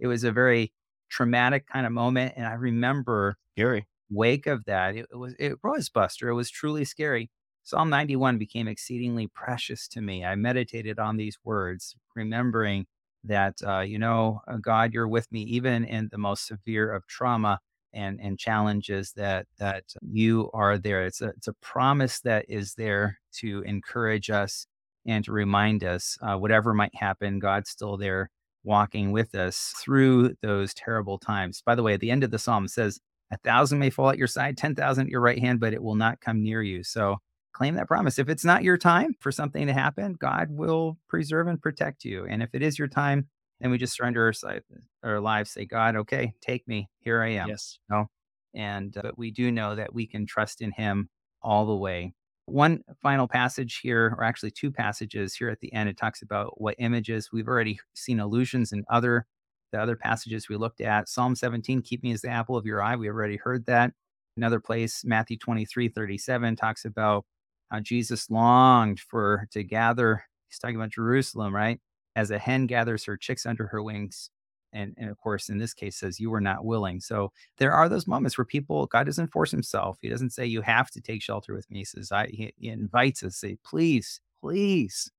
It 0.00 0.06
was 0.08 0.24
a 0.24 0.32
very 0.32 0.72
traumatic 1.10 1.66
kind 1.66 1.86
of 1.86 1.92
moment, 1.92 2.34
and 2.36 2.46
I 2.46 2.54
remember 2.54 3.36
scary. 3.52 3.86
Wake 4.10 4.46
of 4.46 4.64
that, 4.66 4.96
it 4.96 5.06
was 5.12 5.34
it 5.38 5.58
was 5.62 5.88
Buster. 5.88 6.28
It 6.28 6.34
was 6.34 6.50
truly 6.50 6.84
scary. 6.84 7.30
Psalm 7.62 7.90
91 7.90 8.38
became 8.38 8.68
exceedingly 8.68 9.28
precious 9.28 9.86
to 9.88 10.00
me. 10.00 10.24
I 10.24 10.34
meditated 10.34 10.98
on 10.98 11.16
these 11.16 11.38
words, 11.44 11.94
remembering 12.16 12.86
that 13.24 13.56
uh, 13.66 13.80
you 13.80 13.98
know, 13.98 14.40
uh, 14.48 14.56
God, 14.56 14.92
you're 14.92 15.08
with 15.08 15.30
me 15.30 15.42
even 15.42 15.84
in 15.84 16.08
the 16.10 16.18
most 16.18 16.46
severe 16.46 16.92
of 16.92 17.06
trauma 17.06 17.60
and 17.92 18.20
and 18.20 18.38
challenges 18.38 19.12
that 19.16 19.46
that 19.58 19.84
you 20.02 20.50
are 20.54 20.78
there. 20.78 21.04
It's 21.06 21.20
a 21.20 21.28
it's 21.28 21.48
a 21.48 21.54
promise 21.54 22.20
that 22.20 22.46
is 22.48 22.74
there 22.74 23.18
to 23.38 23.62
encourage 23.62 24.30
us 24.30 24.66
and 25.06 25.24
to 25.24 25.32
remind 25.32 25.84
us 25.84 26.16
uh, 26.22 26.36
whatever 26.36 26.74
might 26.74 26.94
happen, 26.94 27.38
God's 27.38 27.70
still 27.70 27.96
there 27.96 28.30
walking 28.64 29.12
with 29.12 29.34
us 29.34 29.74
through 29.82 30.34
those 30.42 30.74
terrible 30.74 31.18
times. 31.18 31.62
By 31.64 31.74
the 31.74 31.82
way, 31.82 31.94
at 31.94 32.00
the 32.00 32.10
end 32.10 32.24
of 32.24 32.30
the 32.30 32.38
psalm 32.38 32.66
it 32.66 32.70
says 32.70 33.00
a 33.30 33.38
thousand 33.38 33.78
may 33.78 33.90
fall 33.90 34.10
at 34.10 34.18
your 34.18 34.26
side, 34.26 34.56
10,000 34.56 35.06
at 35.06 35.10
your 35.10 35.20
right 35.20 35.38
hand, 35.38 35.60
but 35.60 35.72
it 35.72 35.82
will 35.82 35.94
not 35.94 36.20
come 36.20 36.42
near 36.42 36.62
you. 36.62 36.82
So 36.82 37.18
claim 37.52 37.74
that 37.74 37.88
promise. 37.88 38.18
If 38.18 38.28
it's 38.28 38.44
not 38.44 38.64
your 38.64 38.78
time 38.78 39.14
for 39.20 39.32
something 39.32 39.66
to 39.66 39.72
happen, 39.72 40.14
God 40.18 40.48
will 40.50 40.98
preserve 41.08 41.46
and 41.46 41.60
protect 41.60 42.04
you. 42.04 42.26
And 42.26 42.42
if 42.42 42.50
it 42.54 42.62
is 42.62 42.78
your 42.78 42.88
time, 42.88 43.28
then 43.60 43.70
we 43.70 43.78
just 43.78 43.94
surrender 43.94 44.24
our, 44.24 44.32
side, 44.32 44.62
our 45.02 45.20
lives, 45.20 45.50
say, 45.50 45.64
God, 45.66 45.96
okay, 45.96 46.32
take 46.40 46.66
me. 46.66 46.88
Here 47.00 47.22
I 47.22 47.32
am. 47.32 47.48
Yes. 47.48 47.78
You 47.88 47.96
know? 47.96 48.06
And 48.54 48.96
uh, 48.96 49.02
but 49.02 49.18
we 49.18 49.30
do 49.30 49.52
know 49.52 49.76
that 49.76 49.94
we 49.94 50.06
can 50.06 50.26
trust 50.26 50.60
in 50.60 50.72
him 50.72 51.08
all 51.42 51.66
the 51.66 51.76
way. 51.76 52.14
One 52.46 52.82
final 53.00 53.28
passage 53.28 53.78
here, 53.80 54.14
or 54.18 54.24
actually 54.24 54.50
two 54.50 54.72
passages 54.72 55.34
here 55.34 55.50
at 55.50 55.60
the 55.60 55.72
end, 55.72 55.88
it 55.88 55.96
talks 55.96 56.22
about 56.22 56.60
what 56.60 56.74
images 56.78 57.30
we've 57.32 57.46
already 57.46 57.78
seen 57.94 58.18
allusions 58.18 58.72
in 58.72 58.84
other 58.90 59.26
the 59.72 59.80
other 59.80 59.96
passages 59.96 60.48
we 60.48 60.56
looked 60.56 60.80
at. 60.80 61.08
Psalm 61.08 61.34
17, 61.34 61.82
keep 61.82 62.02
me 62.02 62.12
as 62.12 62.22
the 62.22 62.28
apple 62.28 62.56
of 62.56 62.66
your 62.66 62.82
eye. 62.82 62.96
We 62.96 63.08
already 63.08 63.36
heard 63.36 63.66
that. 63.66 63.92
Another 64.36 64.60
place, 64.60 65.04
Matthew 65.04 65.36
23, 65.36 65.88
37, 65.88 66.56
talks 66.56 66.84
about 66.84 67.24
how 67.70 67.80
Jesus 67.80 68.30
longed 68.30 69.00
for 69.00 69.46
to 69.52 69.62
gather. 69.62 70.24
He's 70.48 70.58
talking 70.58 70.76
about 70.76 70.90
Jerusalem, 70.90 71.54
right? 71.54 71.80
As 72.16 72.30
a 72.30 72.38
hen 72.38 72.66
gathers 72.66 73.04
her 73.04 73.16
chicks 73.16 73.46
under 73.46 73.66
her 73.66 73.82
wings. 73.82 74.30
And, 74.72 74.94
and 74.98 75.10
of 75.10 75.18
course, 75.18 75.48
in 75.48 75.58
this 75.58 75.74
case, 75.74 75.96
says 75.96 76.20
you 76.20 76.30
were 76.30 76.40
not 76.40 76.64
willing. 76.64 77.00
So 77.00 77.32
there 77.58 77.72
are 77.72 77.88
those 77.88 78.06
moments 78.06 78.38
where 78.38 78.44
people, 78.44 78.86
God 78.86 79.06
doesn't 79.06 79.32
force 79.32 79.50
himself. 79.50 79.98
He 80.00 80.08
doesn't 80.08 80.30
say, 80.30 80.46
you 80.46 80.62
have 80.62 80.90
to 80.92 81.00
take 81.00 81.22
shelter 81.22 81.54
with 81.54 81.68
me. 81.70 81.80
He 81.80 81.84
says, 81.84 82.12
I, 82.12 82.28
he, 82.28 82.52
he 82.56 82.68
invites 82.68 83.22
us, 83.24 83.36
say, 83.36 83.58
please, 83.64 84.20
please, 84.40 85.10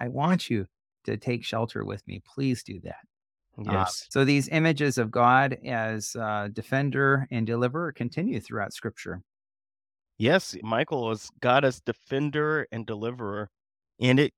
I 0.00 0.08
want 0.08 0.48
you 0.48 0.66
to 1.04 1.16
take 1.16 1.44
shelter 1.44 1.84
with 1.84 2.06
me. 2.06 2.22
Please 2.26 2.62
do 2.62 2.80
that. 2.84 2.96
Uh, 3.58 3.72
Yes. 3.72 4.06
so 4.10 4.24
these 4.24 4.48
images 4.48 4.98
of 4.98 5.10
God 5.10 5.58
as 5.64 6.14
uh, 6.16 6.48
defender 6.52 7.26
and 7.30 7.46
deliverer 7.46 7.92
continue 7.92 8.40
throughout 8.40 8.72
Scripture. 8.72 9.22
Yes, 10.18 10.56
Michael 10.62 11.10
is 11.10 11.30
God 11.40 11.64
as 11.64 11.80
defender 11.80 12.66
and 12.72 12.86
deliverer. 12.86 13.50
And 14.00 14.18
it 14.20 14.32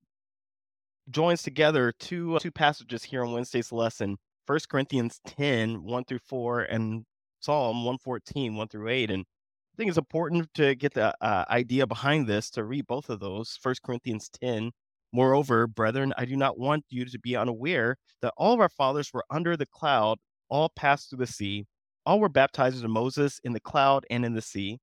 joins 1.09 1.43
together 1.43 1.91
two, 1.99 2.35
uh, 2.35 2.39
two 2.39 2.51
passages 2.51 3.03
here 3.03 3.23
on 3.23 3.31
Wednesday's 3.33 3.71
lesson 3.71 4.17
First 4.47 4.69
Corinthians 4.69 5.19
10, 5.25 5.83
1 5.83 6.03
through 6.05 6.19
4, 6.19 6.61
and 6.61 7.05
Psalm 7.39 7.85
114, 7.85 8.55
1 8.55 8.67
through 8.67 8.89
8. 8.89 9.11
And 9.11 9.21
I 9.21 9.73
think 9.77 9.89
it's 9.89 9.97
important 9.97 10.53
to 10.55 10.75
get 10.75 10.93
the 10.93 11.15
uh, 11.23 11.45
idea 11.49 11.87
behind 11.87 12.27
this 12.27 12.49
to 12.51 12.63
read 12.63 12.87
both 12.87 13.09
of 13.09 13.19
those. 13.19 13.57
First 13.61 13.81
Corinthians 13.83 14.29
10. 14.41 14.71
Moreover, 15.13 15.67
brethren, 15.67 16.13
I 16.17 16.25
do 16.25 16.35
not 16.35 16.57
want 16.57 16.85
you 16.89 17.05
to 17.05 17.19
be 17.19 17.35
unaware 17.35 17.97
that 18.21 18.33
all 18.37 18.53
of 18.53 18.59
our 18.59 18.69
fathers 18.69 19.11
were 19.13 19.25
under 19.29 19.57
the 19.57 19.65
cloud, 19.65 20.19
all 20.49 20.69
passed 20.69 21.09
through 21.09 21.19
the 21.19 21.27
sea, 21.27 21.65
all 22.05 22.19
were 22.19 22.29
baptized 22.29 22.77
into 22.77 22.87
Moses 22.87 23.39
in 23.43 23.53
the 23.53 23.59
cloud 23.59 24.05
and 24.09 24.25
in 24.25 24.33
the 24.33 24.41
sea 24.41 24.79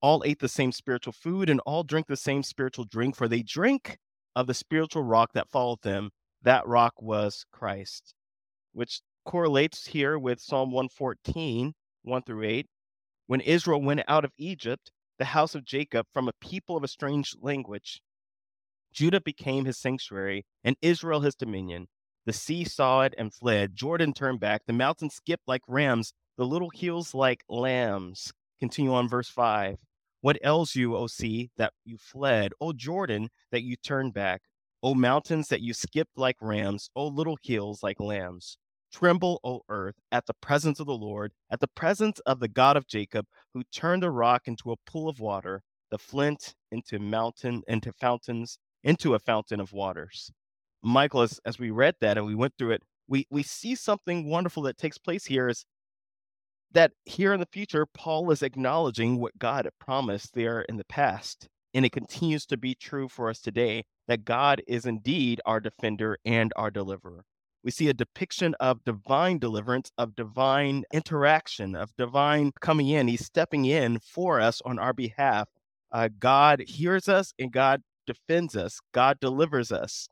all 0.00 0.22
ate 0.24 0.38
the 0.38 0.48
same 0.48 0.72
spiritual 0.72 1.12
food 1.12 1.50
and 1.50 1.60
all 1.66 1.82
drink 1.82 2.06
the 2.06 2.16
same 2.16 2.42
spiritual 2.42 2.84
drink, 2.84 3.16
for 3.16 3.28
they 3.28 3.42
drink 3.42 3.98
of 4.36 4.46
the 4.46 4.54
spiritual 4.54 5.02
rock 5.02 5.32
that 5.32 5.50
followed 5.50 5.82
them. 5.82 6.10
That 6.42 6.66
rock 6.66 7.02
was 7.02 7.44
Christ, 7.52 8.14
which 8.72 9.00
correlates 9.24 9.86
here 9.86 10.18
with 10.18 10.40
Psalm 10.40 10.70
114, 10.70 11.74
1 12.02 12.22
through 12.22 12.44
8. 12.44 12.66
When 13.26 13.40
Israel 13.40 13.82
went 13.82 14.02
out 14.06 14.24
of 14.24 14.32
Egypt, 14.38 14.92
the 15.18 15.26
house 15.26 15.54
of 15.54 15.64
Jacob, 15.64 16.06
from 16.12 16.28
a 16.28 16.32
people 16.40 16.76
of 16.76 16.84
a 16.84 16.88
strange 16.88 17.34
language, 17.40 18.00
Judah 18.92 19.20
became 19.20 19.64
his 19.64 19.78
sanctuary, 19.78 20.44
and 20.64 20.76
Israel 20.82 21.20
his 21.20 21.34
dominion. 21.34 21.88
The 22.26 22.32
sea 22.32 22.64
saw 22.64 23.02
it 23.02 23.14
and 23.16 23.32
fled. 23.32 23.74
Jordan 23.74 24.12
turned 24.12 24.40
back. 24.40 24.62
The 24.66 24.72
mountains 24.72 25.14
skipped 25.14 25.48
like 25.48 25.62
rams, 25.66 26.12
the 26.36 26.44
little 26.44 26.70
hills 26.74 27.14
like 27.14 27.42
lambs. 27.48 28.32
Continue 28.60 28.92
on 28.92 29.08
verse 29.08 29.28
5. 29.28 29.78
What 30.20 30.38
ails 30.44 30.74
you, 30.74 30.96
O 30.96 31.06
sea, 31.06 31.50
that 31.56 31.72
you 31.84 31.96
fled? 31.96 32.52
O 32.60 32.72
Jordan, 32.72 33.30
that 33.50 33.62
you 33.62 33.76
turned 33.76 34.14
back? 34.14 34.42
O 34.82 34.94
mountains, 34.94 35.48
that 35.48 35.62
you 35.62 35.72
skipped 35.72 36.18
like 36.18 36.36
rams? 36.40 36.90
O 36.94 37.06
little 37.06 37.38
hills 37.42 37.82
like 37.82 38.00
lambs? 38.00 38.58
Tremble, 38.92 39.40
O 39.44 39.62
earth, 39.68 39.96
at 40.10 40.26
the 40.26 40.34
presence 40.34 40.80
of 40.80 40.86
the 40.86 40.96
Lord, 40.96 41.32
at 41.50 41.60
the 41.60 41.68
presence 41.68 42.18
of 42.20 42.40
the 42.40 42.48
God 42.48 42.76
of 42.76 42.86
Jacob, 42.86 43.26
who 43.54 43.62
turned 43.72 44.02
a 44.02 44.10
rock 44.10 44.48
into 44.48 44.72
a 44.72 44.76
pool 44.90 45.08
of 45.08 45.20
water, 45.20 45.62
the 45.90 45.98
flint 45.98 46.54
into 46.70 46.98
mountain 46.98 47.62
into 47.66 47.92
fountains 47.92 48.58
into 48.82 49.14
a 49.14 49.18
fountain 49.18 49.60
of 49.60 49.72
waters. 49.72 50.30
Michael, 50.82 51.22
as, 51.22 51.40
as 51.44 51.58
we 51.58 51.70
read 51.70 51.96
that 52.00 52.16
and 52.16 52.26
we 52.26 52.34
went 52.34 52.54
through 52.58 52.72
it, 52.72 52.82
we, 53.08 53.26
we 53.30 53.42
see 53.42 53.74
something 53.74 54.28
wonderful 54.28 54.62
that 54.64 54.78
takes 54.78 54.98
place 54.98 55.24
here 55.24 55.48
is 55.48 55.64
that 56.72 56.92
here 57.04 57.32
in 57.32 57.40
the 57.40 57.46
future, 57.46 57.86
Paul 57.86 58.30
is 58.30 58.42
acknowledging 58.42 59.18
what 59.18 59.38
God 59.38 59.64
had 59.64 59.78
promised 59.78 60.34
there 60.34 60.60
in 60.62 60.76
the 60.76 60.84
past. 60.84 61.48
And 61.74 61.84
it 61.84 61.92
continues 61.92 62.46
to 62.46 62.56
be 62.56 62.74
true 62.74 63.08
for 63.08 63.28
us 63.28 63.40
today 63.40 63.84
that 64.06 64.24
God 64.24 64.62
is 64.66 64.86
indeed 64.86 65.40
our 65.44 65.60
defender 65.60 66.18
and 66.24 66.52
our 66.56 66.70
deliverer. 66.70 67.24
We 67.62 67.70
see 67.70 67.88
a 67.88 67.94
depiction 67.94 68.54
of 68.60 68.84
divine 68.84 69.38
deliverance, 69.38 69.90
of 69.98 70.14
divine 70.14 70.84
interaction, 70.92 71.74
of 71.74 71.94
divine 71.96 72.52
coming 72.60 72.88
in. 72.88 73.08
He's 73.08 73.26
stepping 73.26 73.64
in 73.64 73.98
for 73.98 74.40
us 74.40 74.62
on 74.64 74.78
our 74.78 74.92
behalf. 74.92 75.48
Uh, 75.90 76.08
God 76.18 76.62
hears 76.66 77.08
us 77.08 77.32
and 77.38 77.52
God 77.52 77.82
defends 78.08 78.56
us, 78.56 78.80
God 78.92 79.20
delivers 79.20 79.70
us. 79.70 80.08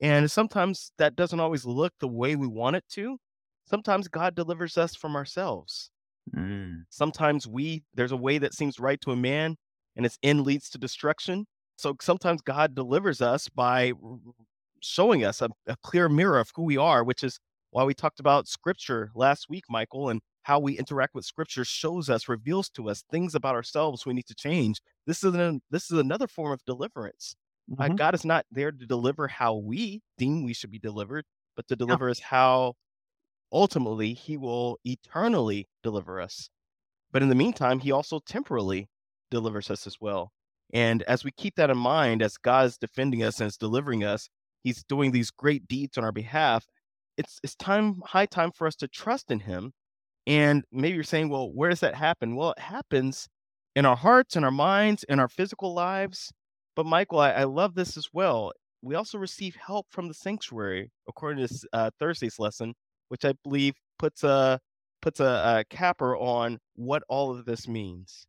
And 0.00 0.30
sometimes 0.30 0.92
that 0.98 1.16
doesn't 1.16 1.40
always 1.40 1.64
look 1.64 1.92
the 1.98 2.08
way 2.08 2.36
we 2.36 2.46
want 2.46 2.76
it 2.76 2.84
to. 2.90 3.16
Sometimes 3.64 4.08
God 4.08 4.34
delivers 4.34 4.76
us 4.76 4.94
from 4.94 5.16
ourselves. 5.16 5.90
Mm. 6.36 6.84
Sometimes 6.88 7.48
we 7.48 7.82
there's 7.94 8.12
a 8.12 8.16
way 8.16 8.38
that 8.38 8.54
seems 8.54 8.78
right 8.78 9.00
to 9.00 9.12
a 9.12 9.16
man 9.16 9.56
and 9.96 10.06
its 10.06 10.18
end 10.22 10.42
leads 10.42 10.68
to 10.70 10.78
destruction. 10.78 11.46
So 11.76 11.96
sometimes 12.00 12.42
God 12.42 12.74
delivers 12.74 13.20
us 13.20 13.48
by 13.48 13.92
showing 14.80 15.24
us 15.24 15.40
a, 15.40 15.48
a 15.66 15.76
clear 15.82 16.08
mirror 16.08 16.38
of 16.38 16.50
who 16.54 16.64
we 16.64 16.76
are, 16.76 17.02
which 17.02 17.24
is 17.24 17.38
why 17.70 17.84
we 17.84 17.94
talked 17.94 18.20
about 18.20 18.46
scripture 18.46 19.10
last 19.14 19.46
week, 19.48 19.64
Michael, 19.70 20.08
and 20.08 20.20
how 20.42 20.58
we 20.58 20.78
interact 20.78 21.14
with 21.14 21.24
scripture 21.24 21.64
shows 21.64 22.10
us, 22.10 22.28
reveals 22.28 22.68
to 22.70 22.88
us 22.90 23.02
things 23.10 23.34
about 23.34 23.54
ourselves 23.54 24.04
we 24.06 24.14
need 24.14 24.26
to 24.26 24.34
change. 24.34 24.80
This 25.06 25.24
is 25.24 25.34
an 25.34 25.62
this 25.70 25.90
is 25.90 25.98
another 25.98 26.26
form 26.28 26.52
of 26.52 26.64
deliverance. 26.64 27.34
Uh, 27.78 27.88
Mhm. 27.88 27.96
God 27.96 28.14
is 28.14 28.24
not 28.24 28.46
there 28.50 28.72
to 28.72 28.86
deliver 28.86 29.28
how 29.28 29.56
we 29.56 30.02
deem 30.18 30.42
we 30.44 30.54
should 30.54 30.70
be 30.70 30.78
delivered, 30.78 31.24
but 31.56 31.66
to 31.68 31.76
deliver 31.76 32.08
us 32.10 32.18
how 32.20 32.74
ultimately 33.52 34.14
he 34.14 34.36
will 34.36 34.78
eternally 34.84 35.68
deliver 35.82 36.20
us. 36.20 36.48
But 37.12 37.22
in 37.22 37.28
the 37.30 37.34
meantime, 37.34 37.80
he 37.80 37.92
also 37.92 38.20
temporally 38.20 38.88
delivers 39.30 39.70
us 39.70 39.86
as 39.86 40.00
well. 40.00 40.32
And 40.72 41.02
as 41.04 41.24
we 41.24 41.32
keep 41.32 41.56
that 41.56 41.70
in 41.70 41.78
mind, 41.78 42.22
as 42.22 42.38
God 42.38 42.66
is 42.66 42.78
defending 42.78 43.22
us 43.22 43.40
and 43.40 43.48
is 43.48 43.58
delivering 43.58 44.04
us, 44.04 44.28
he's 44.64 44.84
doing 44.84 45.12
these 45.12 45.30
great 45.30 45.68
deeds 45.68 45.98
on 45.98 46.04
our 46.04 46.12
behalf. 46.12 46.66
It's 47.18 47.40
it's 47.44 47.56
time 47.56 48.02
high 48.06 48.26
time 48.26 48.52
for 48.52 48.66
us 48.66 48.76
to 48.76 48.88
trust 48.88 49.30
in 49.30 49.40
him. 49.40 49.72
And 50.26 50.64
maybe 50.70 50.94
you're 50.94 51.04
saying, 51.04 51.28
well, 51.28 51.50
where 51.50 51.70
does 51.70 51.80
that 51.80 51.94
happen? 51.94 52.36
Well, 52.36 52.52
it 52.52 52.60
happens 52.60 53.28
in 53.74 53.86
our 53.86 53.96
hearts, 53.96 54.36
in 54.36 54.44
our 54.44 54.50
minds, 54.50 55.04
in 55.08 55.18
our 55.18 55.28
physical 55.28 55.74
lives. 55.74 56.32
But 56.76 56.86
Michael, 56.86 57.20
I, 57.20 57.32
I 57.32 57.44
love 57.44 57.74
this 57.74 57.96
as 57.96 58.08
well. 58.12 58.52
We 58.82 58.94
also 58.94 59.18
receive 59.18 59.56
help 59.56 59.86
from 59.90 60.08
the 60.08 60.14
sanctuary, 60.14 60.90
according 61.08 61.46
to 61.46 61.68
uh, 61.72 61.90
Thursday's 61.98 62.38
lesson, 62.38 62.74
which 63.08 63.24
I 63.24 63.34
believe 63.44 63.74
puts 63.98 64.24
a 64.24 64.58
puts 65.00 65.20
a, 65.20 65.24
a 65.24 65.64
capper 65.68 66.16
on 66.16 66.58
what 66.76 67.02
all 67.08 67.30
of 67.36 67.44
this 67.44 67.68
means. 67.68 68.26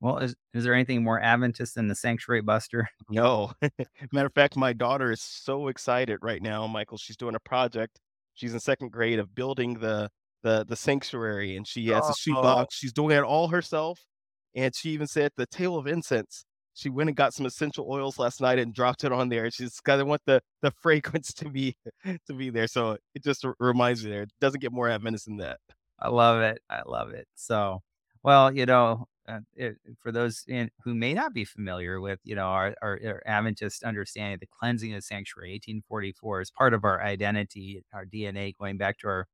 Well, 0.00 0.18
is 0.18 0.34
is 0.52 0.64
there 0.64 0.74
anything 0.74 1.02
more 1.02 1.20
Adventist 1.20 1.74
than 1.74 1.88
the 1.88 1.94
sanctuary 1.94 2.42
buster? 2.42 2.88
No. 3.10 3.52
Matter 4.12 4.26
of 4.26 4.34
fact, 4.34 4.56
my 4.56 4.72
daughter 4.72 5.10
is 5.12 5.20
so 5.22 5.68
excited 5.68 6.18
right 6.22 6.42
now, 6.42 6.66
Michael. 6.66 6.98
She's 6.98 7.16
doing 7.16 7.34
a 7.34 7.40
project. 7.40 8.00
She's 8.34 8.52
in 8.54 8.60
second 8.60 8.90
grade 8.92 9.18
of 9.18 9.34
building 9.34 9.74
the 9.74 10.10
the 10.44 10.64
the 10.68 10.76
sanctuary, 10.76 11.56
and 11.56 11.66
she 11.66 11.88
has 11.88 12.08
a 12.08 12.14
sheet 12.14 12.36
Oh. 12.36 12.66
She's 12.70 12.92
doing 12.92 13.16
it 13.16 13.24
all 13.24 13.48
herself, 13.48 13.98
and 14.54 14.72
she 14.76 14.90
even 14.90 15.08
said 15.08 15.32
the 15.36 15.46
table 15.46 15.78
of 15.78 15.88
incense. 15.88 16.44
She 16.74 16.90
went 16.90 17.08
and 17.08 17.16
got 17.16 17.32
some 17.32 17.46
essential 17.46 17.86
oils 17.90 18.18
last 18.18 18.40
night 18.40 18.58
and 18.58 18.74
dropped 18.74 19.04
it 19.04 19.12
on 19.12 19.28
there. 19.28 19.50
She's 19.50 19.80
gotta 19.80 20.04
want 20.04 20.22
the 20.26 20.40
the 20.62 20.70
fragrance 20.82 21.32
to 21.34 21.48
be 21.48 21.76
to 22.04 22.34
be 22.34 22.50
there. 22.50 22.68
So 22.68 22.98
it 23.14 23.24
just 23.24 23.44
reminds 23.58 24.04
me 24.04 24.10
there. 24.10 24.22
It 24.22 24.32
doesn't 24.40 24.60
get 24.60 24.72
more 24.72 24.88
Adventist 24.88 25.26
than 25.26 25.38
that. 25.38 25.58
I 25.98 26.08
love 26.08 26.42
it. 26.42 26.60
I 26.70 26.82
love 26.86 27.10
it. 27.10 27.26
So, 27.34 27.80
well, 28.22 28.52
you 28.52 28.66
know, 28.66 29.06
uh, 29.28 29.40
it, 29.54 29.76
for 30.00 30.12
those 30.12 30.44
in, 30.48 30.70
who 30.84 30.94
may 30.94 31.14
not 31.14 31.32
be 31.32 31.44
familiar 31.44 32.00
with, 32.00 32.18
you 32.24 32.34
know, 32.34 32.46
our, 32.46 32.74
our, 32.82 33.00
our 33.06 33.22
Adventist 33.26 33.84
understanding, 33.84 34.38
the 34.40 34.46
cleansing 34.46 34.92
of 34.92 34.98
the 34.98 35.02
sanctuary, 35.02 35.52
1844, 35.52 36.40
is 36.42 36.50
part 36.50 36.74
of 36.74 36.84
our 36.84 37.02
identity, 37.02 37.82
our 37.94 38.04
DNA, 38.04 38.54
going 38.58 38.76
back 38.76 38.98
to 38.98 39.08
our 39.08 39.26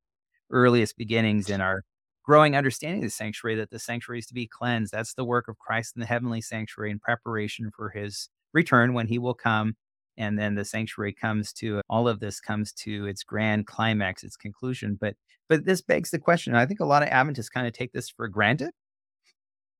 earliest 0.51 0.97
beginnings 0.97 1.49
in 1.49 1.61
our 1.61 1.83
growing 2.23 2.55
understanding 2.55 2.99
of 3.03 3.07
the 3.07 3.11
sanctuary, 3.11 3.55
that 3.55 3.71
the 3.71 3.79
sanctuary 3.79 4.19
is 4.19 4.27
to 4.27 4.33
be 4.33 4.47
cleansed. 4.47 4.93
That's 4.93 5.13
the 5.13 5.25
work 5.25 5.47
of 5.47 5.57
Christ 5.59 5.95
in 5.95 5.99
the 5.99 6.05
heavenly 6.05 6.41
sanctuary 6.41 6.91
in 6.91 6.99
preparation 6.99 7.71
for 7.75 7.89
his 7.89 8.29
return 8.53 8.93
when 8.93 9.07
he 9.07 9.17
will 9.19 9.33
come. 9.33 9.75
And 10.17 10.37
then 10.37 10.55
the 10.55 10.65
sanctuary 10.65 11.13
comes 11.13 11.51
to 11.53 11.81
all 11.89 12.07
of 12.07 12.19
this 12.19 12.39
comes 12.39 12.73
to 12.73 13.07
its 13.07 13.23
grand 13.23 13.65
climax, 13.65 14.23
its 14.23 14.35
conclusion. 14.37 14.97
But 14.99 15.15
but 15.49 15.65
this 15.65 15.81
begs 15.81 16.11
the 16.11 16.19
question. 16.19 16.55
I 16.55 16.65
think 16.65 16.79
a 16.79 16.85
lot 16.85 17.03
of 17.03 17.09
Adventists 17.09 17.49
kind 17.49 17.67
of 17.67 17.73
take 17.73 17.91
this 17.91 18.09
for 18.09 18.27
granted. 18.27 18.71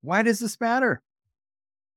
Why 0.02 0.24
does 0.24 0.40
this 0.40 0.60
matter? 0.60 1.02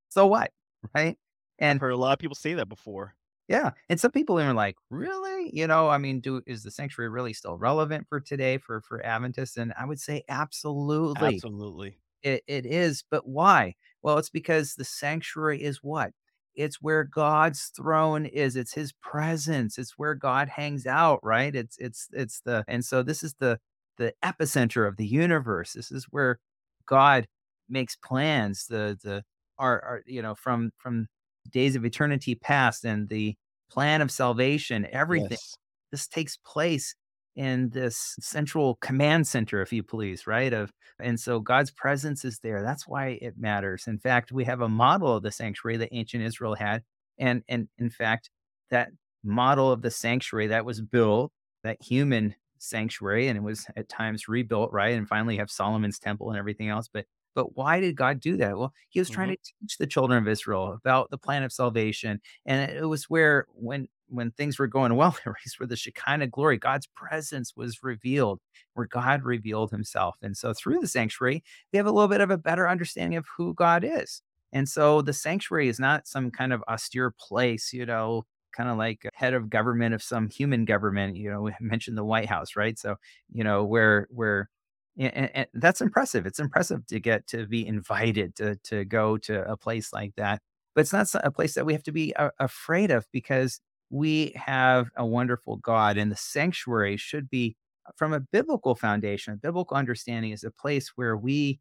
So 0.09 0.27
what? 0.27 0.51
Right. 0.93 1.17
I've 1.59 1.67
And 1.67 1.81
heard 1.81 1.91
a 1.91 1.97
lot 1.97 2.13
of 2.13 2.19
people 2.19 2.35
say 2.35 2.53
that 2.53 2.69
before. 2.69 3.15
Yeah, 3.47 3.71
and 3.89 3.99
some 3.99 4.11
people 4.11 4.39
are 4.39 4.53
like, 4.53 4.75
"Really? 4.89 5.51
You 5.55 5.67
know, 5.67 5.89
I 5.89 5.97
mean, 5.99 6.19
do 6.21 6.41
is 6.47 6.63
the 6.63 6.71
sanctuary 6.71 7.09
really 7.09 7.33
still 7.33 7.57
relevant 7.57 8.07
for 8.09 8.19
today 8.19 8.57
for 8.57 8.81
for 8.81 9.05
Adventists?" 9.05 9.57
And 9.57 9.73
I 9.77 9.85
would 9.85 9.99
say 9.99 10.23
absolutely. 10.29 11.45
Absolutely. 11.45 11.99
It 12.23 12.43
it 12.47 12.65
is, 12.65 13.03
but 13.09 13.27
why? 13.27 13.75
Well, 14.01 14.17
it's 14.17 14.29
because 14.29 14.75
the 14.75 14.85
sanctuary 14.85 15.61
is 15.63 15.83
what? 15.83 16.13
It's 16.55 16.81
where 16.81 17.03
God's 17.03 17.65
throne 17.75 18.25
is. 18.25 18.55
It's 18.55 18.73
his 18.73 18.93
presence. 18.93 19.77
It's 19.77 19.97
where 19.97 20.15
God 20.15 20.49
hangs 20.49 20.85
out, 20.87 21.19
right? 21.23 21.55
It's 21.55 21.77
it's 21.79 22.09
it's 22.13 22.41
the 22.41 22.63
and 22.67 22.83
so 22.85 23.03
this 23.03 23.23
is 23.23 23.35
the 23.35 23.59
the 23.97 24.13
epicenter 24.23 24.87
of 24.87 24.97
the 24.97 25.07
universe. 25.07 25.73
This 25.73 25.91
is 25.91 26.05
where 26.11 26.39
God 26.85 27.27
makes 27.69 27.95
plans. 27.95 28.67
The 28.67 28.97
the 29.03 29.23
are, 29.57 29.81
our 29.81 30.03
you 30.05 30.21
know 30.21 30.35
from 30.35 30.71
from 30.77 31.07
days 31.49 31.75
of 31.75 31.85
eternity 31.85 32.35
past 32.35 32.85
and 32.85 33.09
the 33.09 33.35
plan 33.71 34.01
of 34.01 34.11
salvation, 34.11 34.87
everything 34.91 35.37
Yes. 35.37 35.57
this 35.91 36.07
takes 36.07 36.37
place 36.37 36.95
in 37.35 37.69
this 37.69 38.15
central 38.19 38.75
command 38.77 39.27
center, 39.27 39.61
if 39.61 39.73
you 39.73 39.83
please, 39.83 40.25
right? 40.25 40.53
Of 40.53 40.71
and 40.99 41.19
so 41.19 41.39
God's 41.39 41.71
presence 41.71 42.23
is 42.23 42.39
there. 42.39 42.61
That's 42.63 42.87
why 42.87 43.19
it 43.21 43.37
matters. 43.37 43.87
In 43.87 43.99
fact, 43.99 44.31
we 44.31 44.45
have 44.45 44.61
a 44.61 44.69
model 44.69 45.15
of 45.15 45.23
the 45.23 45.31
sanctuary 45.31 45.77
that 45.77 45.89
ancient 45.91 46.23
Israel 46.23 46.55
had. 46.55 46.83
And 47.19 47.43
and 47.49 47.67
in 47.77 47.89
fact, 47.89 48.29
that 48.69 48.91
model 49.23 49.71
of 49.71 49.81
the 49.81 49.91
sanctuary 49.91 50.47
that 50.47 50.65
was 50.65 50.81
built, 50.81 51.31
that 51.63 51.81
human 51.81 52.35
sanctuary, 52.59 53.27
and 53.27 53.37
it 53.37 53.41
was 53.43 53.67
at 53.75 53.89
times 53.89 54.27
rebuilt, 54.27 54.71
right? 54.71 54.95
And 54.97 55.07
finally 55.07 55.37
have 55.37 55.51
Solomon's 55.51 55.99
temple 55.99 56.29
and 56.29 56.39
everything 56.39 56.69
else. 56.69 56.87
But 56.91 57.05
but 57.35 57.55
why 57.55 57.79
did 57.79 57.95
God 57.95 58.19
do 58.19 58.37
that? 58.37 58.57
Well, 58.57 58.73
he 58.89 58.99
was 58.99 59.09
trying 59.09 59.27
hmm 59.27 59.35
to 59.35 59.37
teach 59.61 59.77
the 59.77 59.87
children 59.87 60.21
of 60.21 60.27
Israel 60.27 60.73
about 60.73 61.09
the 61.11 61.17
plan 61.17 61.43
of 61.43 61.51
salvation. 61.53 62.21
And 62.45 62.71
it 62.71 62.85
was 62.87 63.09
where 63.09 63.47
when 63.53 63.87
when 64.07 64.31
things 64.31 64.59
were 64.59 64.67
going 64.67 64.95
well, 64.95 65.17
there 65.25 65.35
was 65.43 65.55
where 65.59 65.67
the 65.67 65.75
Shekinah 65.75 66.27
glory, 66.27 66.57
God's 66.57 66.87
presence 66.87 67.53
was 67.55 67.83
revealed 67.83 68.39
where 68.73 68.87
God 68.87 69.23
revealed 69.23 69.71
himself. 69.71 70.15
And 70.21 70.35
so 70.37 70.53
through 70.53 70.79
the 70.79 70.87
sanctuary, 70.87 71.43
we 71.71 71.77
have 71.77 71.85
a 71.87 71.91
little 71.91 72.07
bit 72.07 72.21
of 72.21 72.29
a 72.31 72.37
better 72.37 72.67
understanding 72.69 73.17
of 73.17 73.25
who 73.37 73.53
God 73.53 73.83
is. 73.83 74.21
And 74.53 74.69
so 74.69 75.01
the 75.01 75.13
sanctuary 75.13 75.67
is 75.67 75.79
not 75.79 76.07
some 76.07 76.31
kind 76.31 76.53
of 76.53 76.63
austere 76.69 77.11
place, 77.11 77.73
you 77.73 77.85
know, 77.85 78.25
kind 78.55 78.69
of 78.69 78.77
like 78.77 79.05
a 79.05 79.09
head 79.13 79.33
of 79.33 79.49
government 79.49 79.93
of 79.93 80.01
some 80.01 80.29
human 80.29 80.65
government, 80.65 81.17
you 81.17 81.29
know, 81.29 81.41
we 81.41 81.53
mentioned 81.59 81.97
the 81.97 82.05
White 82.05 82.29
House, 82.29 82.55
right? 82.55 82.77
So, 82.79 82.95
you 83.31 83.43
know, 83.43 83.63
where 83.65 84.07
where 84.11 84.49
and, 84.97 85.31
and 85.33 85.47
that's 85.53 85.81
impressive. 85.81 86.25
It's 86.25 86.39
impressive 86.39 86.85
to 86.87 86.99
get 86.99 87.27
to 87.27 87.45
be 87.47 87.65
invited 87.67 88.35
to 88.37 88.55
to 88.65 88.85
go 88.85 89.17
to 89.19 89.49
a 89.49 89.57
place 89.57 89.91
like 89.93 90.13
that. 90.17 90.41
But 90.75 90.81
it's 90.81 90.93
not 90.93 91.07
a 91.23 91.31
place 91.31 91.53
that 91.55 91.65
we 91.65 91.73
have 91.73 91.83
to 91.83 91.91
be 91.91 92.13
a- 92.17 92.31
afraid 92.39 92.91
of 92.91 93.05
because 93.11 93.59
we 93.89 94.33
have 94.35 94.89
a 94.97 95.05
wonderful 95.05 95.57
God 95.57 95.97
and 95.97 96.11
the 96.11 96.15
sanctuary 96.17 96.97
should 96.97 97.29
be 97.29 97.55
from 97.97 98.13
a 98.13 98.19
biblical 98.19 98.75
foundation, 98.75 99.33
a 99.33 99.37
biblical 99.37 99.77
understanding 99.77 100.31
is 100.31 100.43
a 100.43 100.51
place 100.51 100.93
where 100.95 101.15
we 101.17 101.59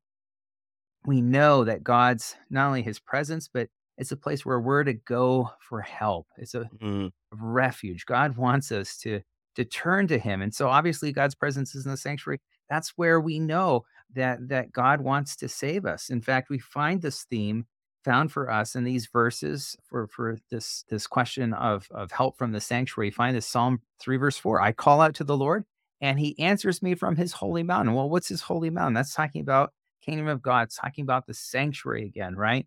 we 1.07 1.21
know 1.21 1.65
that 1.65 1.85
God's 1.85 2.37
not 2.51 2.67
only 2.69 2.83
his 2.83 2.99
presence, 2.99 3.49
but 3.53 3.69
it's 3.99 4.13
a 4.13 4.17
place 4.17 4.45
where 4.45 4.61
we're 4.61 4.85
to 4.85 4.95
go 4.95 5.51
for 5.61 5.81
help. 5.81 6.27
It's 6.39 6.55
a 6.55 6.71
hmm 6.81 7.09
refuge. 7.33 8.07
God 8.07 8.37
wants 8.37 8.73
us 8.73 8.99
to 8.99 9.21
to 9.57 9.65
turn 9.65 10.09
to 10.09 10.19
him. 10.19 10.43
And 10.43 10.55
so 10.55 10.69
obviously 10.69 11.13
God's 11.13 11.35
presence 11.35 11.75
is 11.75 11.85
in 11.87 11.93
the 11.93 11.97
sanctuary. 11.97 12.41
That's 12.75 12.95
where 12.97 13.21
we 13.21 13.39
know 13.39 13.85
that 14.15 14.49
that 14.49 14.73
God 14.73 15.01
wants 15.01 15.37
to 15.37 15.49
save 15.49 15.87
us. 15.87 16.11
In 16.11 16.21
fact, 16.21 16.51
we 16.51 16.59
find 16.59 17.01
this 17.01 17.23
theme 17.23 17.67
found 18.05 18.33
for 18.33 18.51
us 18.51 18.75
in 18.75 18.83
these 18.83 19.07
verses 19.07 19.77
for 19.85 20.09
for 20.09 20.39
this 20.51 20.85
this 20.89 21.07
question 21.07 21.55
of 21.55 21.87
of 21.93 22.11
help 22.11 22.37
from 22.37 22.51
the 22.51 22.61
sanctuary. 22.61 23.13
Find 23.13 23.37
this 23.37 23.47
Psalm 23.47 23.81
3 24.01 24.17
verse 24.17 24.37
4. 24.37 24.61
I 24.61 24.73
call 24.73 25.01
out 25.01 25.15
to 25.15 25.25
the 25.25 25.37
Lord 25.37 25.65
and 26.01 26.19
he 26.19 26.37
answers 26.41 26.83
me 26.83 26.97
from 26.97 27.15
his 27.15 27.33
holy 27.33 27.63
mountain. 27.63 27.95
Well, 27.95 28.11
what's 28.11 28.29
his 28.29 28.41
holy 28.41 28.71
mountain? 28.71 28.95
That's 28.95 29.15
talking 29.15 29.43
about 29.43 29.73
kingdom 30.03 30.27
of 30.27 30.43
God, 30.43 30.63
it's 30.65 30.77
talking 30.77 31.05
about 31.05 31.29
the 31.29 31.35
sanctuary 31.35 32.05
again, 32.07 32.35
right? 32.35 32.67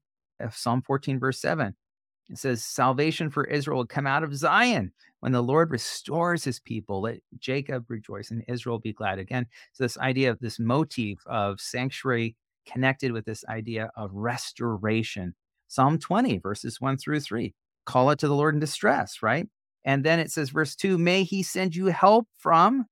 Psalm 0.52 0.84
14 0.84 1.20
verse 1.20 1.42
7 1.42 1.76
it 2.30 2.38
says, 2.38 2.64
Salvation 2.64 3.30
for 3.30 3.46
Israel 3.46 3.80
will 3.80 3.86
come 3.86 4.08
out 4.08 4.24
of 4.24 4.36
Zion. 4.36 4.92
When 5.22 5.32
the 5.32 5.42
Lord 5.42 5.72
restores 5.72 6.44
his 6.44 6.60
people, 6.60 7.02
let 7.02 7.20
Jacob 7.40 7.86
rejoice 7.90 8.30
and 8.32 8.44
Israel 8.48 8.80
be 8.80 8.94
glad. 8.94 9.18
Again, 9.18 9.48
so 9.74 9.84
this 9.84 9.98
idea 9.98 10.30
of 10.30 10.40
this 10.40 10.60
motif 10.60 11.20
of 11.26 11.60
sanctuary 11.60 12.36
connected 12.68 13.12
with 13.12 13.26
this 13.26 13.44
idea 13.46 13.90
of 13.96 14.12
restoration. 14.14 15.34
Psalm 15.68 15.98
20, 15.98 16.38
verses 16.40 16.80
1 16.80 16.98
through 16.98 17.22
3. 17.22 17.54
Call 17.86 18.10
it 18.12 18.20
to 18.20 18.28
the 18.28 18.36
Lord 18.36 18.54
in 18.54 18.60
distress, 18.60 19.24
right? 19.24 19.48
And 19.86 20.04
then 20.04 20.20
it 20.20 20.32
says, 20.32 20.50
verse 20.50 20.76
2, 20.76 20.98
may 20.98 21.24
he 21.24 21.44
send 21.44 21.76
you 21.76 21.88
help 21.88 22.28
from 22.38 22.86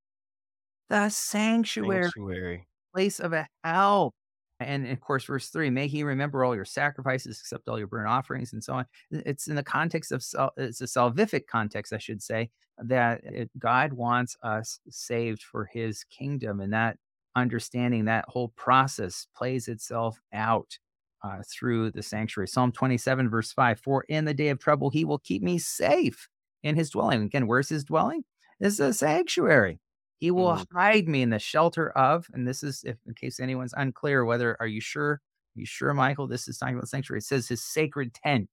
the 0.89 1.09
sanctuary 1.09 2.03
Sanctuary. 2.03 2.67
place 2.93 3.19
of 3.19 3.33
a 3.33 3.47
help. 3.63 4.15
And 4.59 4.87
of 4.87 5.01
course, 5.01 5.25
verse 5.25 5.49
three, 5.49 5.69
may 5.69 5.87
he 5.87 6.03
remember 6.03 6.43
all 6.43 6.55
your 6.55 6.65
sacrifices, 6.65 7.39
accept 7.39 7.67
all 7.67 7.77
your 7.77 7.87
burnt 7.87 8.07
offerings, 8.07 8.53
and 8.53 8.63
so 8.63 8.73
on. 8.73 8.85
It's 9.11 9.47
in 9.47 9.55
the 9.55 9.63
context 9.63 10.11
of, 10.11 10.23
it's 10.57 10.81
a 10.81 10.85
salvific 10.85 11.47
context, 11.47 11.91
I 11.91 11.97
should 11.97 12.21
say, 12.21 12.49
that 12.77 13.21
God 13.59 13.93
wants 13.93 14.37
us 14.43 14.79
saved 14.89 15.43
for 15.43 15.65
his 15.65 16.05
kingdom. 16.05 16.61
And 16.61 16.71
that 16.73 16.97
understanding, 17.35 18.05
that 18.05 18.25
whole 18.29 18.49
process 18.55 19.27
plays 19.35 19.67
itself 19.67 20.19
out 20.33 20.77
uh, 21.23 21.41
through 21.51 21.91
the 21.91 22.03
sanctuary. 22.03 22.47
Psalm 22.47 22.71
27, 22.71 23.29
verse 23.29 23.51
5 23.51 23.79
For 23.79 24.05
in 24.07 24.25
the 24.25 24.33
day 24.33 24.49
of 24.49 24.59
trouble, 24.59 24.89
he 24.89 25.05
will 25.05 25.19
keep 25.19 25.41
me 25.41 25.57
safe 25.57 26.27
in 26.63 26.75
his 26.75 26.89
dwelling. 26.89 27.23
Again, 27.23 27.47
where's 27.47 27.69
his 27.69 27.83
dwelling? 27.83 28.23
Is 28.59 28.79
a 28.79 28.93
sanctuary. 28.93 29.79
He 30.19 30.31
will 30.31 30.55
Mm. 30.55 30.65
hide 30.73 31.07
me 31.07 31.21
in 31.21 31.29
the 31.29 31.39
shelter 31.39 31.89
of, 31.91 32.27
and 32.33 32.47
this 32.47 32.63
is 32.63 32.83
if 32.85 32.97
in 33.07 33.13
case 33.15 33.39
anyone's 33.39 33.73
unclear 33.77 34.25
whether 34.25 34.57
are 34.59 34.67
you 34.67 34.81
sure? 34.81 35.13
Are 35.13 35.21
you 35.59 35.65
sure, 35.65 35.93
Michael? 35.93 36.27
This 36.27 36.47
is 36.47 36.57
talking 36.57 36.75
about 36.75 36.89
sanctuary. 36.89 37.19
It 37.19 37.25
says 37.25 37.47
his 37.47 37.63
sacred 37.63 38.13
tent. 38.13 38.49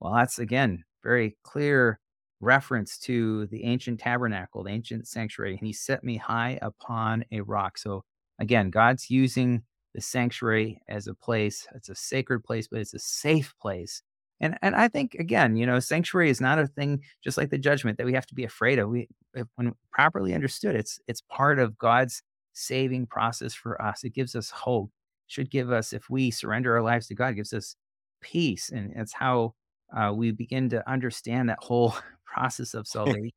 Well, 0.00 0.14
that's 0.14 0.38
again 0.38 0.84
very 1.02 1.36
clear 1.44 2.00
reference 2.40 2.98
to 2.98 3.46
the 3.48 3.64
ancient 3.64 4.00
tabernacle, 4.00 4.64
the 4.64 4.70
ancient 4.70 5.08
sanctuary. 5.08 5.52
And 5.58 5.66
he 5.66 5.72
set 5.72 6.04
me 6.04 6.16
high 6.16 6.58
upon 6.62 7.24
a 7.32 7.40
rock. 7.42 7.78
So 7.78 8.04
again, 8.38 8.70
God's 8.70 9.10
using 9.10 9.62
the 9.94 10.00
sanctuary 10.00 10.80
as 10.88 11.06
a 11.06 11.14
place. 11.14 11.66
It's 11.74 11.88
a 11.90 11.94
sacred 11.94 12.44
place, 12.44 12.68
but 12.68 12.80
it's 12.80 12.94
a 12.94 12.98
safe 12.98 13.54
place. 13.60 14.02
And 14.40 14.58
and 14.62 14.74
I 14.74 14.88
think 14.88 15.14
again, 15.14 15.56
you 15.56 15.66
know, 15.66 15.78
sanctuary 15.80 16.30
is 16.30 16.40
not 16.40 16.58
a 16.58 16.66
thing 16.66 17.02
just 17.22 17.36
like 17.36 17.50
the 17.50 17.58
judgment 17.58 17.98
that 17.98 18.06
we 18.06 18.14
have 18.14 18.26
to 18.26 18.34
be 18.34 18.44
afraid 18.44 18.78
of. 18.78 18.88
We 18.88 19.08
if, 19.34 19.46
when 19.56 19.74
properly 19.92 20.34
understood, 20.34 20.74
it's 20.74 20.98
it's 21.06 21.22
part 21.22 21.58
of 21.58 21.78
God's 21.78 22.22
saving 22.52 23.06
process 23.06 23.54
for 23.54 23.80
us. 23.80 24.04
It 24.04 24.14
gives 24.14 24.34
us 24.34 24.50
hope. 24.50 24.90
Should 25.26 25.50
give 25.50 25.70
us 25.70 25.92
if 25.92 26.10
we 26.10 26.30
surrender 26.30 26.74
our 26.74 26.82
lives 26.82 27.06
to 27.08 27.14
God, 27.14 27.32
it 27.32 27.36
gives 27.36 27.52
us 27.52 27.76
peace, 28.20 28.70
and 28.70 28.92
it's 28.96 29.12
how 29.12 29.54
uh, 29.96 30.12
we 30.14 30.32
begin 30.32 30.68
to 30.70 30.88
understand 30.90 31.48
that 31.48 31.58
whole 31.60 31.94
process 32.24 32.74
of 32.74 32.86
salvation, 32.88 33.30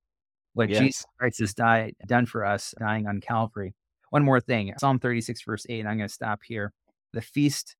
what 0.53 0.69
Jesus 0.69 1.05
Christ 1.19 1.39
has 1.39 1.53
died 1.53 1.95
done 2.07 2.25
for 2.25 2.45
us, 2.45 2.73
dying 2.79 3.07
on 3.07 3.21
Calvary. 3.21 3.75
One 4.09 4.23
more 4.23 4.39
thing, 4.39 4.73
Psalm 4.77 4.99
36, 4.99 5.41
verse 5.43 5.65
8, 5.67 5.79
and 5.79 5.89
I'm 5.89 5.97
going 5.97 6.07
to 6.07 6.13
stop 6.13 6.41
here. 6.45 6.71
The 7.13 7.21
feast, 7.21 7.75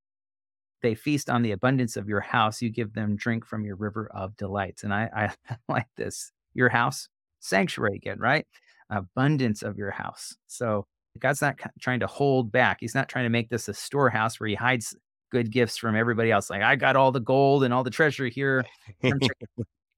they 0.84 0.94
feast 0.94 1.30
on 1.30 1.42
the 1.42 1.52
abundance 1.52 1.98
of 1.98 2.08
your 2.08 2.22
house. 2.22 2.62
You 2.62 2.70
give 2.70 2.94
them 2.94 3.16
drink 3.16 3.46
from 3.46 3.66
your 3.66 3.76
river 3.76 4.10
of 4.14 4.38
delights. 4.38 4.84
And 4.84 4.94
I, 4.94 5.10
I 5.50 5.56
like 5.68 5.88
this. 5.98 6.32
Your 6.54 6.70
house, 6.70 7.10
sanctuary 7.40 7.96
again, 7.96 8.20
right? 8.20 8.46
Abundance 8.92 9.64
of 9.64 9.78
your 9.78 9.90
house. 9.90 10.36
So 10.46 10.86
God's 11.18 11.42
not 11.42 11.58
trying 11.80 12.02
to 12.02 12.08
hold 12.08 12.52
back. 12.52 12.78
He's 12.80 12.94
not 12.94 13.10
trying 13.10 13.26
to 13.26 13.30
make 13.30 13.50
this 13.50 13.68
a 13.68 13.74
storehouse 13.74 14.40
where 14.40 14.50
he 14.50 14.56
hides 14.56 14.96
good 15.32 15.52
gifts 15.52 15.78
from 15.78 15.96
everybody 15.96 16.32
else. 16.32 16.50
Like 16.50 16.62
I 16.62 16.76
got 16.76 16.96
all 16.96 17.12
the 17.12 17.20
gold 17.20 17.64
and 17.64 17.74
all 17.74 17.84
the 17.84 17.90
treasure 17.90 18.28
here 18.28 18.64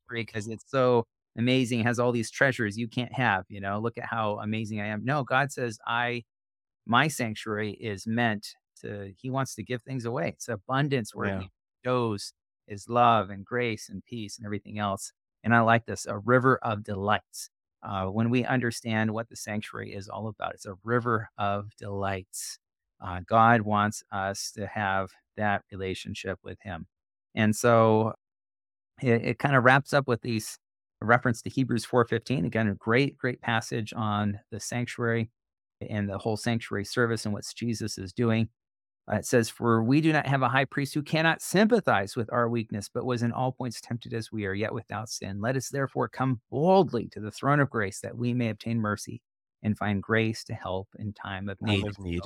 because 0.09 0.47
it's 0.47 0.63
so 0.67 1.05
amazing. 1.37 1.81
It 1.81 1.85
has 1.85 1.99
all 1.99 2.13
these 2.13 2.31
treasures 2.31 2.77
you 2.77 2.87
can't 2.87 3.11
have. 3.11 3.43
You 3.49 3.59
know, 3.59 3.79
look 3.79 3.97
at 3.97 4.05
how 4.05 4.39
amazing 4.39 4.79
I 4.79 4.87
am. 4.87 5.03
No, 5.03 5.23
God 5.23 5.51
says 5.51 5.77
I, 5.85 6.23
my 6.85 7.07
sanctuary 7.09 7.71
is 7.71 8.07
meant 8.07 8.47
to. 8.81 9.13
He 9.17 9.29
wants 9.29 9.55
to 9.55 9.63
give 9.63 9.81
things 9.83 10.05
away. 10.05 10.29
It's 10.29 10.49
abundance 10.49 11.13
where 11.13 11.27
yeah. 11.27 11.39
He 11.41 11.49
shows 11.83 12.33
His 12.67 12.89
love 12.89 13.29
and 13.29 13.45
grace 13.45 13.89
and 13.89 14.03
peace 14.05 14.37
and 14.37 14.45
everything 14.45 14.79
else. 14.79 15.11
And 15.43 15.53
I 15.53 15.61
like 15.61 15.85
this 15.85 16.05
a 16.05 16.17
river 16.17 16.57
of 16.63 16.83
delights. 16.83 17.49
Uh, 17.83 18.05
when 18.05 18.31
we 18.31 18.43
understand 18.43 19.11
what 19.11 19.29
the 19.29 19.35
sanctuary 19.35 19.93
is 19.93 20.09
all 20.09 20.27
about, 20.27 20.53
it's 20.53 20.65
a 20.65 20.75
river 20.83 21.29
of 21.37 21.69
delights. 21.77 22.57
Uh, 22.99 23.21
God 23.27 23.61
wants 23.61 24.03
us 24.11 24.51
to 24.53 24.65
have 24.65 25.11
that 25.37 25.63
relationship 25.71 26.39
with 26.43 26.57
Him. 26.61 26.87
And 27.35 27.55
so 27.55 28.13
it, 29.01 29.23
it 29.23 29.39
kind 29.39 29.55
of 29.55 29.63
wraps 29.63 29.93
up 29.93 30.07
with 30.07 30.21
these 30.21 30.57
reference 31.01 31.41
to 31.43 31.49
Hebrews 31.49 31.85
4:15. 31.85 32.45
Again, 32.45 32.67
a 32.67 32.75
great, 32.75 33.17
great 33.17 33.41
passage 33.41 33.93
on 33.95 34.39
the 34.51 34.59
sanctuary 34.59 35.29
and 35.87 36.09
the 36.09 36.17
whole 36.17 36.37
sanctuary 36.37 36.85
service 36.85 37.25
and 37.25 37.33
what 37.33 37.45
Jesus 37.55 37.97
is 37.97 38.13
doing. 38.13 38.49
Uh, 39.11 39.17
it 39.17 39.25
says, 39.25 39.49
For 39.49 39.83
we 39.83 40.01
do 40.01 40.11
not 40.11 40.25
have 40.27 40.41
a 40.41 40.49
high 40.49 40.65
priest 40.65 40.93
who 40.93 41.03
cannot 41.03 41.41
sympathize 41.41 42.15
with 42.15 42.31
our 42.33 42.49
weakness, 42.49 42.89
but 42.91 43.05
was 43.05 43.21
in 43.21 43.31
all 43.31 43.51
points 43.51 43.79
tempted 43.79 44.13
as 44.13 44.31
we 44.31 44.45
are, 44.45 44.53
yet 44.53 44.73
without 44.73 45.09
sin. 45.09 45.41
Let 45.41 45.55
us 45.55 45.69
therefore 45.69 46.07
come 46.07 46.41
boldly 46.49 47.07
to 47.09 47.19
the 47.19 47.31
throne 47.31 47.59
of 47.59 47.69
grace 47.69 47.99
that 48.01 48.17
we 48.17 48.33
may 48.33 48.49
obtain 48.49 48.79
mercy 48.79 49.21
and 49.61 49.77
find 49.77 50.01
grace 50.01 50.43
to 50.45 50.53
help 50.53 50.87
in 50.97 51.13
time 51.13 51.49
of 51.49 51.61
need. 51.61 51.85
of 51.87 51.99
need. 51.99 52.21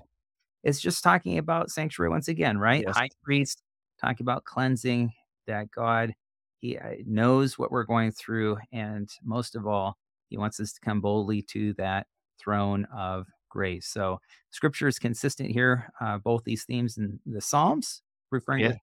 It's 0.63 0.79
just 0.79 1.03
talking 1.03 1.37
about 1.37 1.71
sanctuary 1.71 2.09
once 2.09 2.27
again, 2.27 2.57
right? 2.57 2.83
Yes. 2.85 2.95
High 2.95 3.09
priest, 3.23 3.61
talking 3.99 4.23
about 4.23 4.45
cleansing, 4.45 5.11
that 5.47 5.71
God, 5.71 6.13
He 6.59 6.77
uh, 6.77 6.95
knows 7.05 7.57
what 7.57 7.71
we're 7.71 7.83
going 7.83 8.11
through. 8.11 8.57
And 8.71 9.09
most 9.23 9.55
of 9.55 9.67
all, 9.67 9.97
He 10.29 10.37
wants 10.37 10.59
us 10.59 10.73
to 10.73 10.79
come 10.81 11.01
boldly 11.01 11.41
to 11.43 11.73
that 11.73 12.07
throne 12.39 12.85
of 12.93 13.27
grace. 13.49 13.88
So 13.88 14.19
scripture 14.51 14.88
is 14.88 14.99
consistent 14.99 15.51
here, 15.51 15.91
uh, 16.01 16.17
both 16.19 16.43
these 16.45 16.65
themes 16.65 16.97
in 16.97 17.19
the 17.25 17.41
Psalms, 17.41 18.01
referring 18.31 18.65
Yeah. 18.65 18.73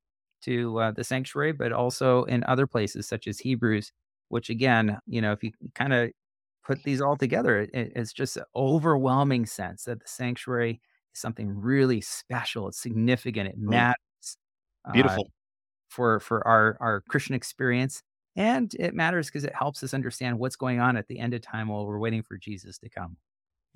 to, 0.42 0.78
uh, 0.80 0.90
the 0.92 1.04
sanctuary, 1.04 1.52
but 1.52 1.72
also 1.72 2.24
in 2.24 2.44
other 2.44 2.66
places 2.66 3.08
such 3.08 3.26
as 3.26 3.38
Hebrews, 3.40 3.92
which 4.28 4.50
again, 4.50 4.98
you 5.06 5.20
know, 5.20 5.32
if 5.32 5.42
you 5.42 5.52
kind 5.74 5.92
of 5.92 6.10
put 6.64 6.82
these 6.82 7.00
all 7.00 7.16
together, 7.16 7.60
it, 7.62 7.70
it's 7.74 8.12
just 8.12 8.36
an 8.36 8.44
overwhelming 8.54 9.46
sense 9.46 9.84
that 9.84 10.00
the 10.00 10.08
sanctuary 10.08 10.80
is 11.14 11.20
something 11.20 11.48
really 11.50 12.00
special. 12.00 12.68
It's 12.68 12.80
significant. 12.80 13.48
It 13.48 13.58
Mm. 13.68 13.86
matters 13.86 13.96
uh, 14.84 15.18
Beautiful. 15.18 15.30
for 15.88 16.20
for 16.20 16.46
our 16.46 16.76
our 16.80 17.00
Christian 17.02 17.34
experience, 17.34 18.02
and 18.36 18.74
it 18.74 18.94
matters 18.94 19.26
because 19.28 19.44
it 19.44 19.54
helps 19.54 19.82
us 19.82 19.94
understand 19.94 20.38
what's 20.38 20.56
going 20.56 20.80
on 20.80 20.96
at 20.96 21.08
the 21.08 21.18
end 21.18 21.34
of 21.34 21.42
time 21.42 21.68
while 21.68 21.86
we're 21.86 21.98
waiting 21.98 22.22
for 22.22 22.36
Jesus 22.38 22.78
to 22.78 22.88
come. 22.90 23.16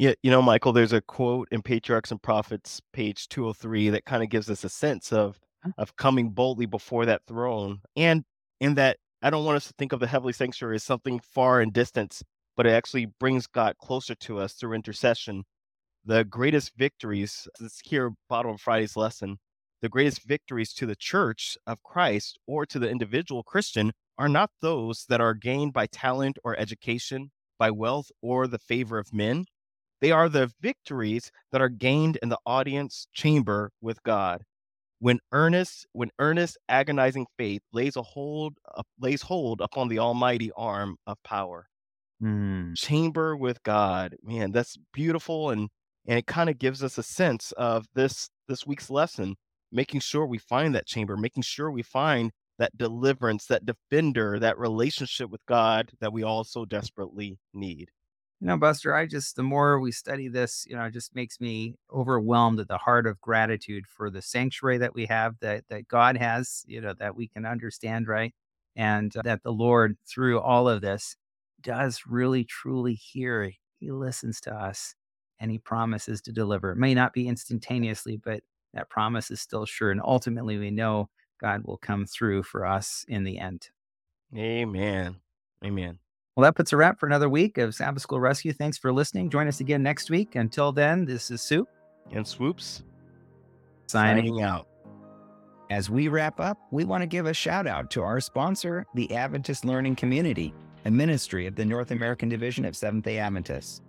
Yeah, 0.00 0.14
you 0.22 0.30
know, 0.30 0.40
Michael, 0.40 0.72
there's 0.72 0.94
a 0.94 1.02
quote 1.02 1.48
in 1.50 1.60
Patriarchs 1.60 2.10
and 2.10 2.22
Prophets, 2.22 2.80
page 2.90 3.28
203, 3.28 3.90
that 3.90 4.06
kind 4.06 4.22
of 4.22 4.30
gives 4.30 4.48
us 4.48 4.64
a 4.64 4.70
sense 4.70 5.12
of 5.12 5.38
of 5.76 5.94
coming 5.96 6.30
boldly 6.30 6.64
before 6.64 7.04
that 7.04 7.20
throne. 7.26 7.80
And 7.94 8.24
in 8.60 8.76
that, 8.76 8.96
I 9.22 9.28
don't 9.28 9.44
want 9.44 9.56
us 9.56 9.66
to 9.66 9.74
think 9.76 9.92
of 9.92 10.00
the 10.00 10.06
heavenly 10.06 10.32
sanctuary 10.32 10.76
as 10.76 10.84
something 10.84 11.20
far 11.20 11.60
in 11.60 11.70
distance, 11.70 12.22
but 12.56 12.64
it 12.64 12.70
actually 12.70 13.08
brings 13.20 13.46
God 13.46 13.76
closer 13.76 14.14
to 14.14 14.38
us 14.38 14.54
through 14.54 14.72
intercession. 14.72 15.44
The 16.02 16.24
greatest 16.24 16.72
victories, 16.78 17.46
this 17.60 17.80
here 17.84 18.12
bottom 18.26 18.52
of 18.52 18.60
Friday's 18.62 18.96
lesson, 18.96 19.36
the 19.82 19.90
greatest 19.90 20.22
victories 20.26 20.72
to 20.76 20.86
the 20.86 20.96
church 20.96 21.58
of 21.66 21.82
Christ 21.82 22.38
or 22.46 22.64
to 22.64 22.78
the 22.78 22.88
individual 22.88 23.42
Christian 23.42 23.92
are 24.16 24.30
not 24.30 24.48
those 24.62 25.04
that 25.10 25.20
are 25.20 25.34
gained 25.34 25.74
by 25.74 25.88
talent 25.88 26.38
or 26.42 26.58
education, 26.58 27.32
by 27.58 27.70
wealth 27.70 28.10
or 28.22 28.46
the 28.46 28.58
favor 28.58 28.98
of 28.98 29.12
men. 29.12 29.44
They 30.00 30.10
are 30.10 30.28
the 30.28 30.50
victories 30.60 31.30
that 31.52 31.60
are 31.60 31.68
gained 31.68 32.16
in 32.22 32.28
the 32.30 32.38
audience 32.46 33.06
chamber 33.12 33.70
with 33.80 34.02
God. 34.02 34.42
When 34.98 35.18
earnest, 35.32 35.86
when 35.92 36.10
earnest, 36.18 36.58
agonizing 36.68 37.26
faith 37.38 37.62
lays 37.72 37.96
a 37.96 38.02
hold, 38.02 38.54
uh, 38.74 38.82
lays 38.98 39.22
hold 39.22 39.60
upon 39.60 39.88
the 39.88 39.98
almighty 39.98 40.50
arm 40.56 40.96
of 41.06 41.16
power. 41.22 41.66
Mm. 42.22 42.76
Chamber 42.76 43.36
with 43.36 43.62
God, 43.62 44.16
man, 44.22 44.52
that's 44.52 44.76
beautiful, 44.92 45.50
and 45.50 45.68
and 46.06 46.18
it 46.18 46.26
kind 46.26 46.50
of 46.50 46.58
gives 46.58 46.82
us 46.82 46.98
a 46.98 47.02
sense 47.02 47.52
of 47.52 47.86
this 47.94 48.28
this 48.46 48.66
week's 48.66 48.90
lesson, 48.90 49.36
making 49.72 50.00
sure 50.00 50.26
we 50.26 50.38
find 50.38 50.74
that 50.74 50.86
chamber, 50.86 51.16
making 51.16 51.44
sure 51.44 51.70
we 51.70 51.82
find 51.82 52.30
that 52.58 52.76
deliverance, 52.76 53.46
that 53.46 53.64
defender, 53.64 54.38
that 54.38 54.58
relationship 54.58 55.30
with 55.30 55.40
God 55.46 55.92
that 56.00 56.12
we 56.12 56.22
all 56.22 56.44
so 56.44 56.66
desperately 56.66 57.38
need. 57.54 57.90
You 58.40 58.46
know, 58.46 58.56
Buster, 58.56 58.94
I 58.94 59.04
just 59.06 59.36
the 59.36 59.42
more 59.42 59.80
we 59.80 59.92
study 59.92 60.28
this, 60.28 60.64
you 60.66 60.74
know, 60.74 60.84
it 60.84 60.92
just 60.92 61.14
makes 61.14 61.40
me 61.40 61.76
overwhelmed 61.92 62.58
at 62.58 62.68
the 62.68 62.78
heart 62.78 63.06
of 63.06 63.20
gratitude 63.20 63.86
for 63.86 64.10
the 64.10 64.22
sanctuary 64.22 64.78
that 64.78 64.94
we 64.94 65.06
have, 65.06 65.38
that 65.40 65.64
that 65.68 65.88
God 65.88 66.16
has, 66.16 66.64
you 66.66 66.80
know, 66.80 66.94
that 66.98 67.14
we 67.16 67.28
can 67.28 67.44
understand, 67.44 68.08
right? 68.08 68.34
And 68.76 69.14
uh, 69.16 69.22
that 69.24 69.42
the 69.42 69.52
Lord, 69.52 69.98
through 70.08 70.40
all 70.40 70.68
of 70.70 70.80
this, 70.80 71.16
does 71.60 72.02
really 72.06 72.44
truly 72.44 72.94
hear. 72.94 73.52
He 73.78 73.90
listens 73.90 74.40
to 74.42 74.54
us 74.54 74.94
and 75.38 75.50
he 75.50 75.58
promises 75.58 76.22
to 76.22 76.32
deliver. 76.32 76.72
It 76.72 76.78
may 76.78 76.94
not 76.94 77.12
be 77.12 77.28
instantaneously, 77.28 78.16
but 78.16 78.42
that 78.74 78.88
promise 78.88 79.30
is 79.30 79.40
still 79.40 79.66
sure. 79.66 79.90
And 79.90 80.00
ultimately, 80.02 80.56
we 80.58 80.70
know 80.70 81.10
God 81.40 81.64
will 81.64 81.78
come 81.78 82.06
through 82.06 82.44
for 82.44 82.64
us 82.64 83.04
in 83.08 83.24
the 83.24 83.38
end. 83.38 83.68
Amen. 84.36 85.16
Amen. 85.64 85.98
Well, 86.40 86.48
that 86.48 86.56
puts 86.56 86.72
a 86.72 86.76
wrap 86.78 86.98
for 86.98 87.04
another 87.04 87.28
week 87.28 87.58
of 87.58 87.74
Sabbath 87.74 88.02
School 88.02 88.18
Rescue. 88.18 88.54
Thanks 88.54 88.78
for 88.78 88.94
listening. 88.94 89.28
Join 89.28 89.46
us 89.46 89.60
again 89.60 89.82
next 89.82 90.08
week. 90.08 90.36
Until 90.36 90.72
then, 90.72 91.04
this 91.04 91.30
is 91.30 91.42
Soup 91.42 91.68
And 92.12 92.26
Swoopes 92.26 92.82
signing. 93.88 94.24
signing 94.24 94.42
out. 94.42 94.66
As 95.68 95.90
we 95.90 96.08
wrap 96.08 96.40
up, 96.40 96.56
we 96.70 96.86
want 96.86 97.02
to 97.02 97.06
give 97.06 97.26
a 97.26 97.34
shout 97.34 97.66
out 97.66 97.90
to 97.90 98.02
our 98.02 98.20
sponsor, 98.20 98.86
the 98.94 99.14
Adventist 99.14 99.66
Learning 99.66 99.94
Community, 99.94 100.54
a 100.86 100.90
ministry 100.90 101.46
of 101.46 101.56
the 101.56 101.64
North 101.66 101.90
American 101.90 102.30
Division 102.30 102.64
of 102.64 102.74
Seventh 102.74 103.04
day 103.04 103.18
Adventists. 103.18 103.82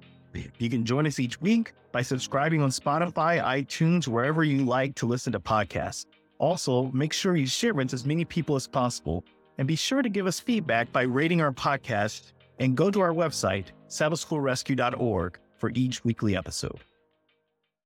You 0.58 0.70
can 0.70 0.84
join 0.84 1.08
us 1.08 1.20
each 1.20 1.40
week 1.40 1.72
by 1.94 2.02
subscribing 2.02 2.62
on 2.62 2.70
Spotify, 2.70 3.42
iTunes, 3.42 4.10
wherever 4.10 4.44
you 4.44 4.66
like 4.66 4.96
to 4.96 5.06
listen 5.06 5.32
to 5.32 5.40
podcasts. 5.40 6.06
Also, 6.38 6.92
make 6.92 7.14
sure 7.14 7.38
you 7.38 7.48
share 7.48 7.80
it 7.80 7.88
to 7.88 7.94
as 7.94 8.06
many 8.06 8.26
people 8.26 8.58
as 8.58 8.68
possible. 8.68 9.24
And 9.58 9.70
be 9.70 9.78
sure 9.78 10.02
to 10.02 10.10
give 10.10 10.28
us 10.28 10.42
feedback 10.42 10.92
by 10.92 11.04
rating 11.04 11.40
our 11.40 11.54
podcast 11.54 12.34
and 12.62 12.78
go 12.78 12.90
to 12.90 13.02
our 13.02 13.12
website, 13.12 13.68
sabbathschoolrescue.org, 13.90 15.38
for 15.58 15.72
each 15.76 16.04
weekly 16.06 16.38
episode. 16.38 16.80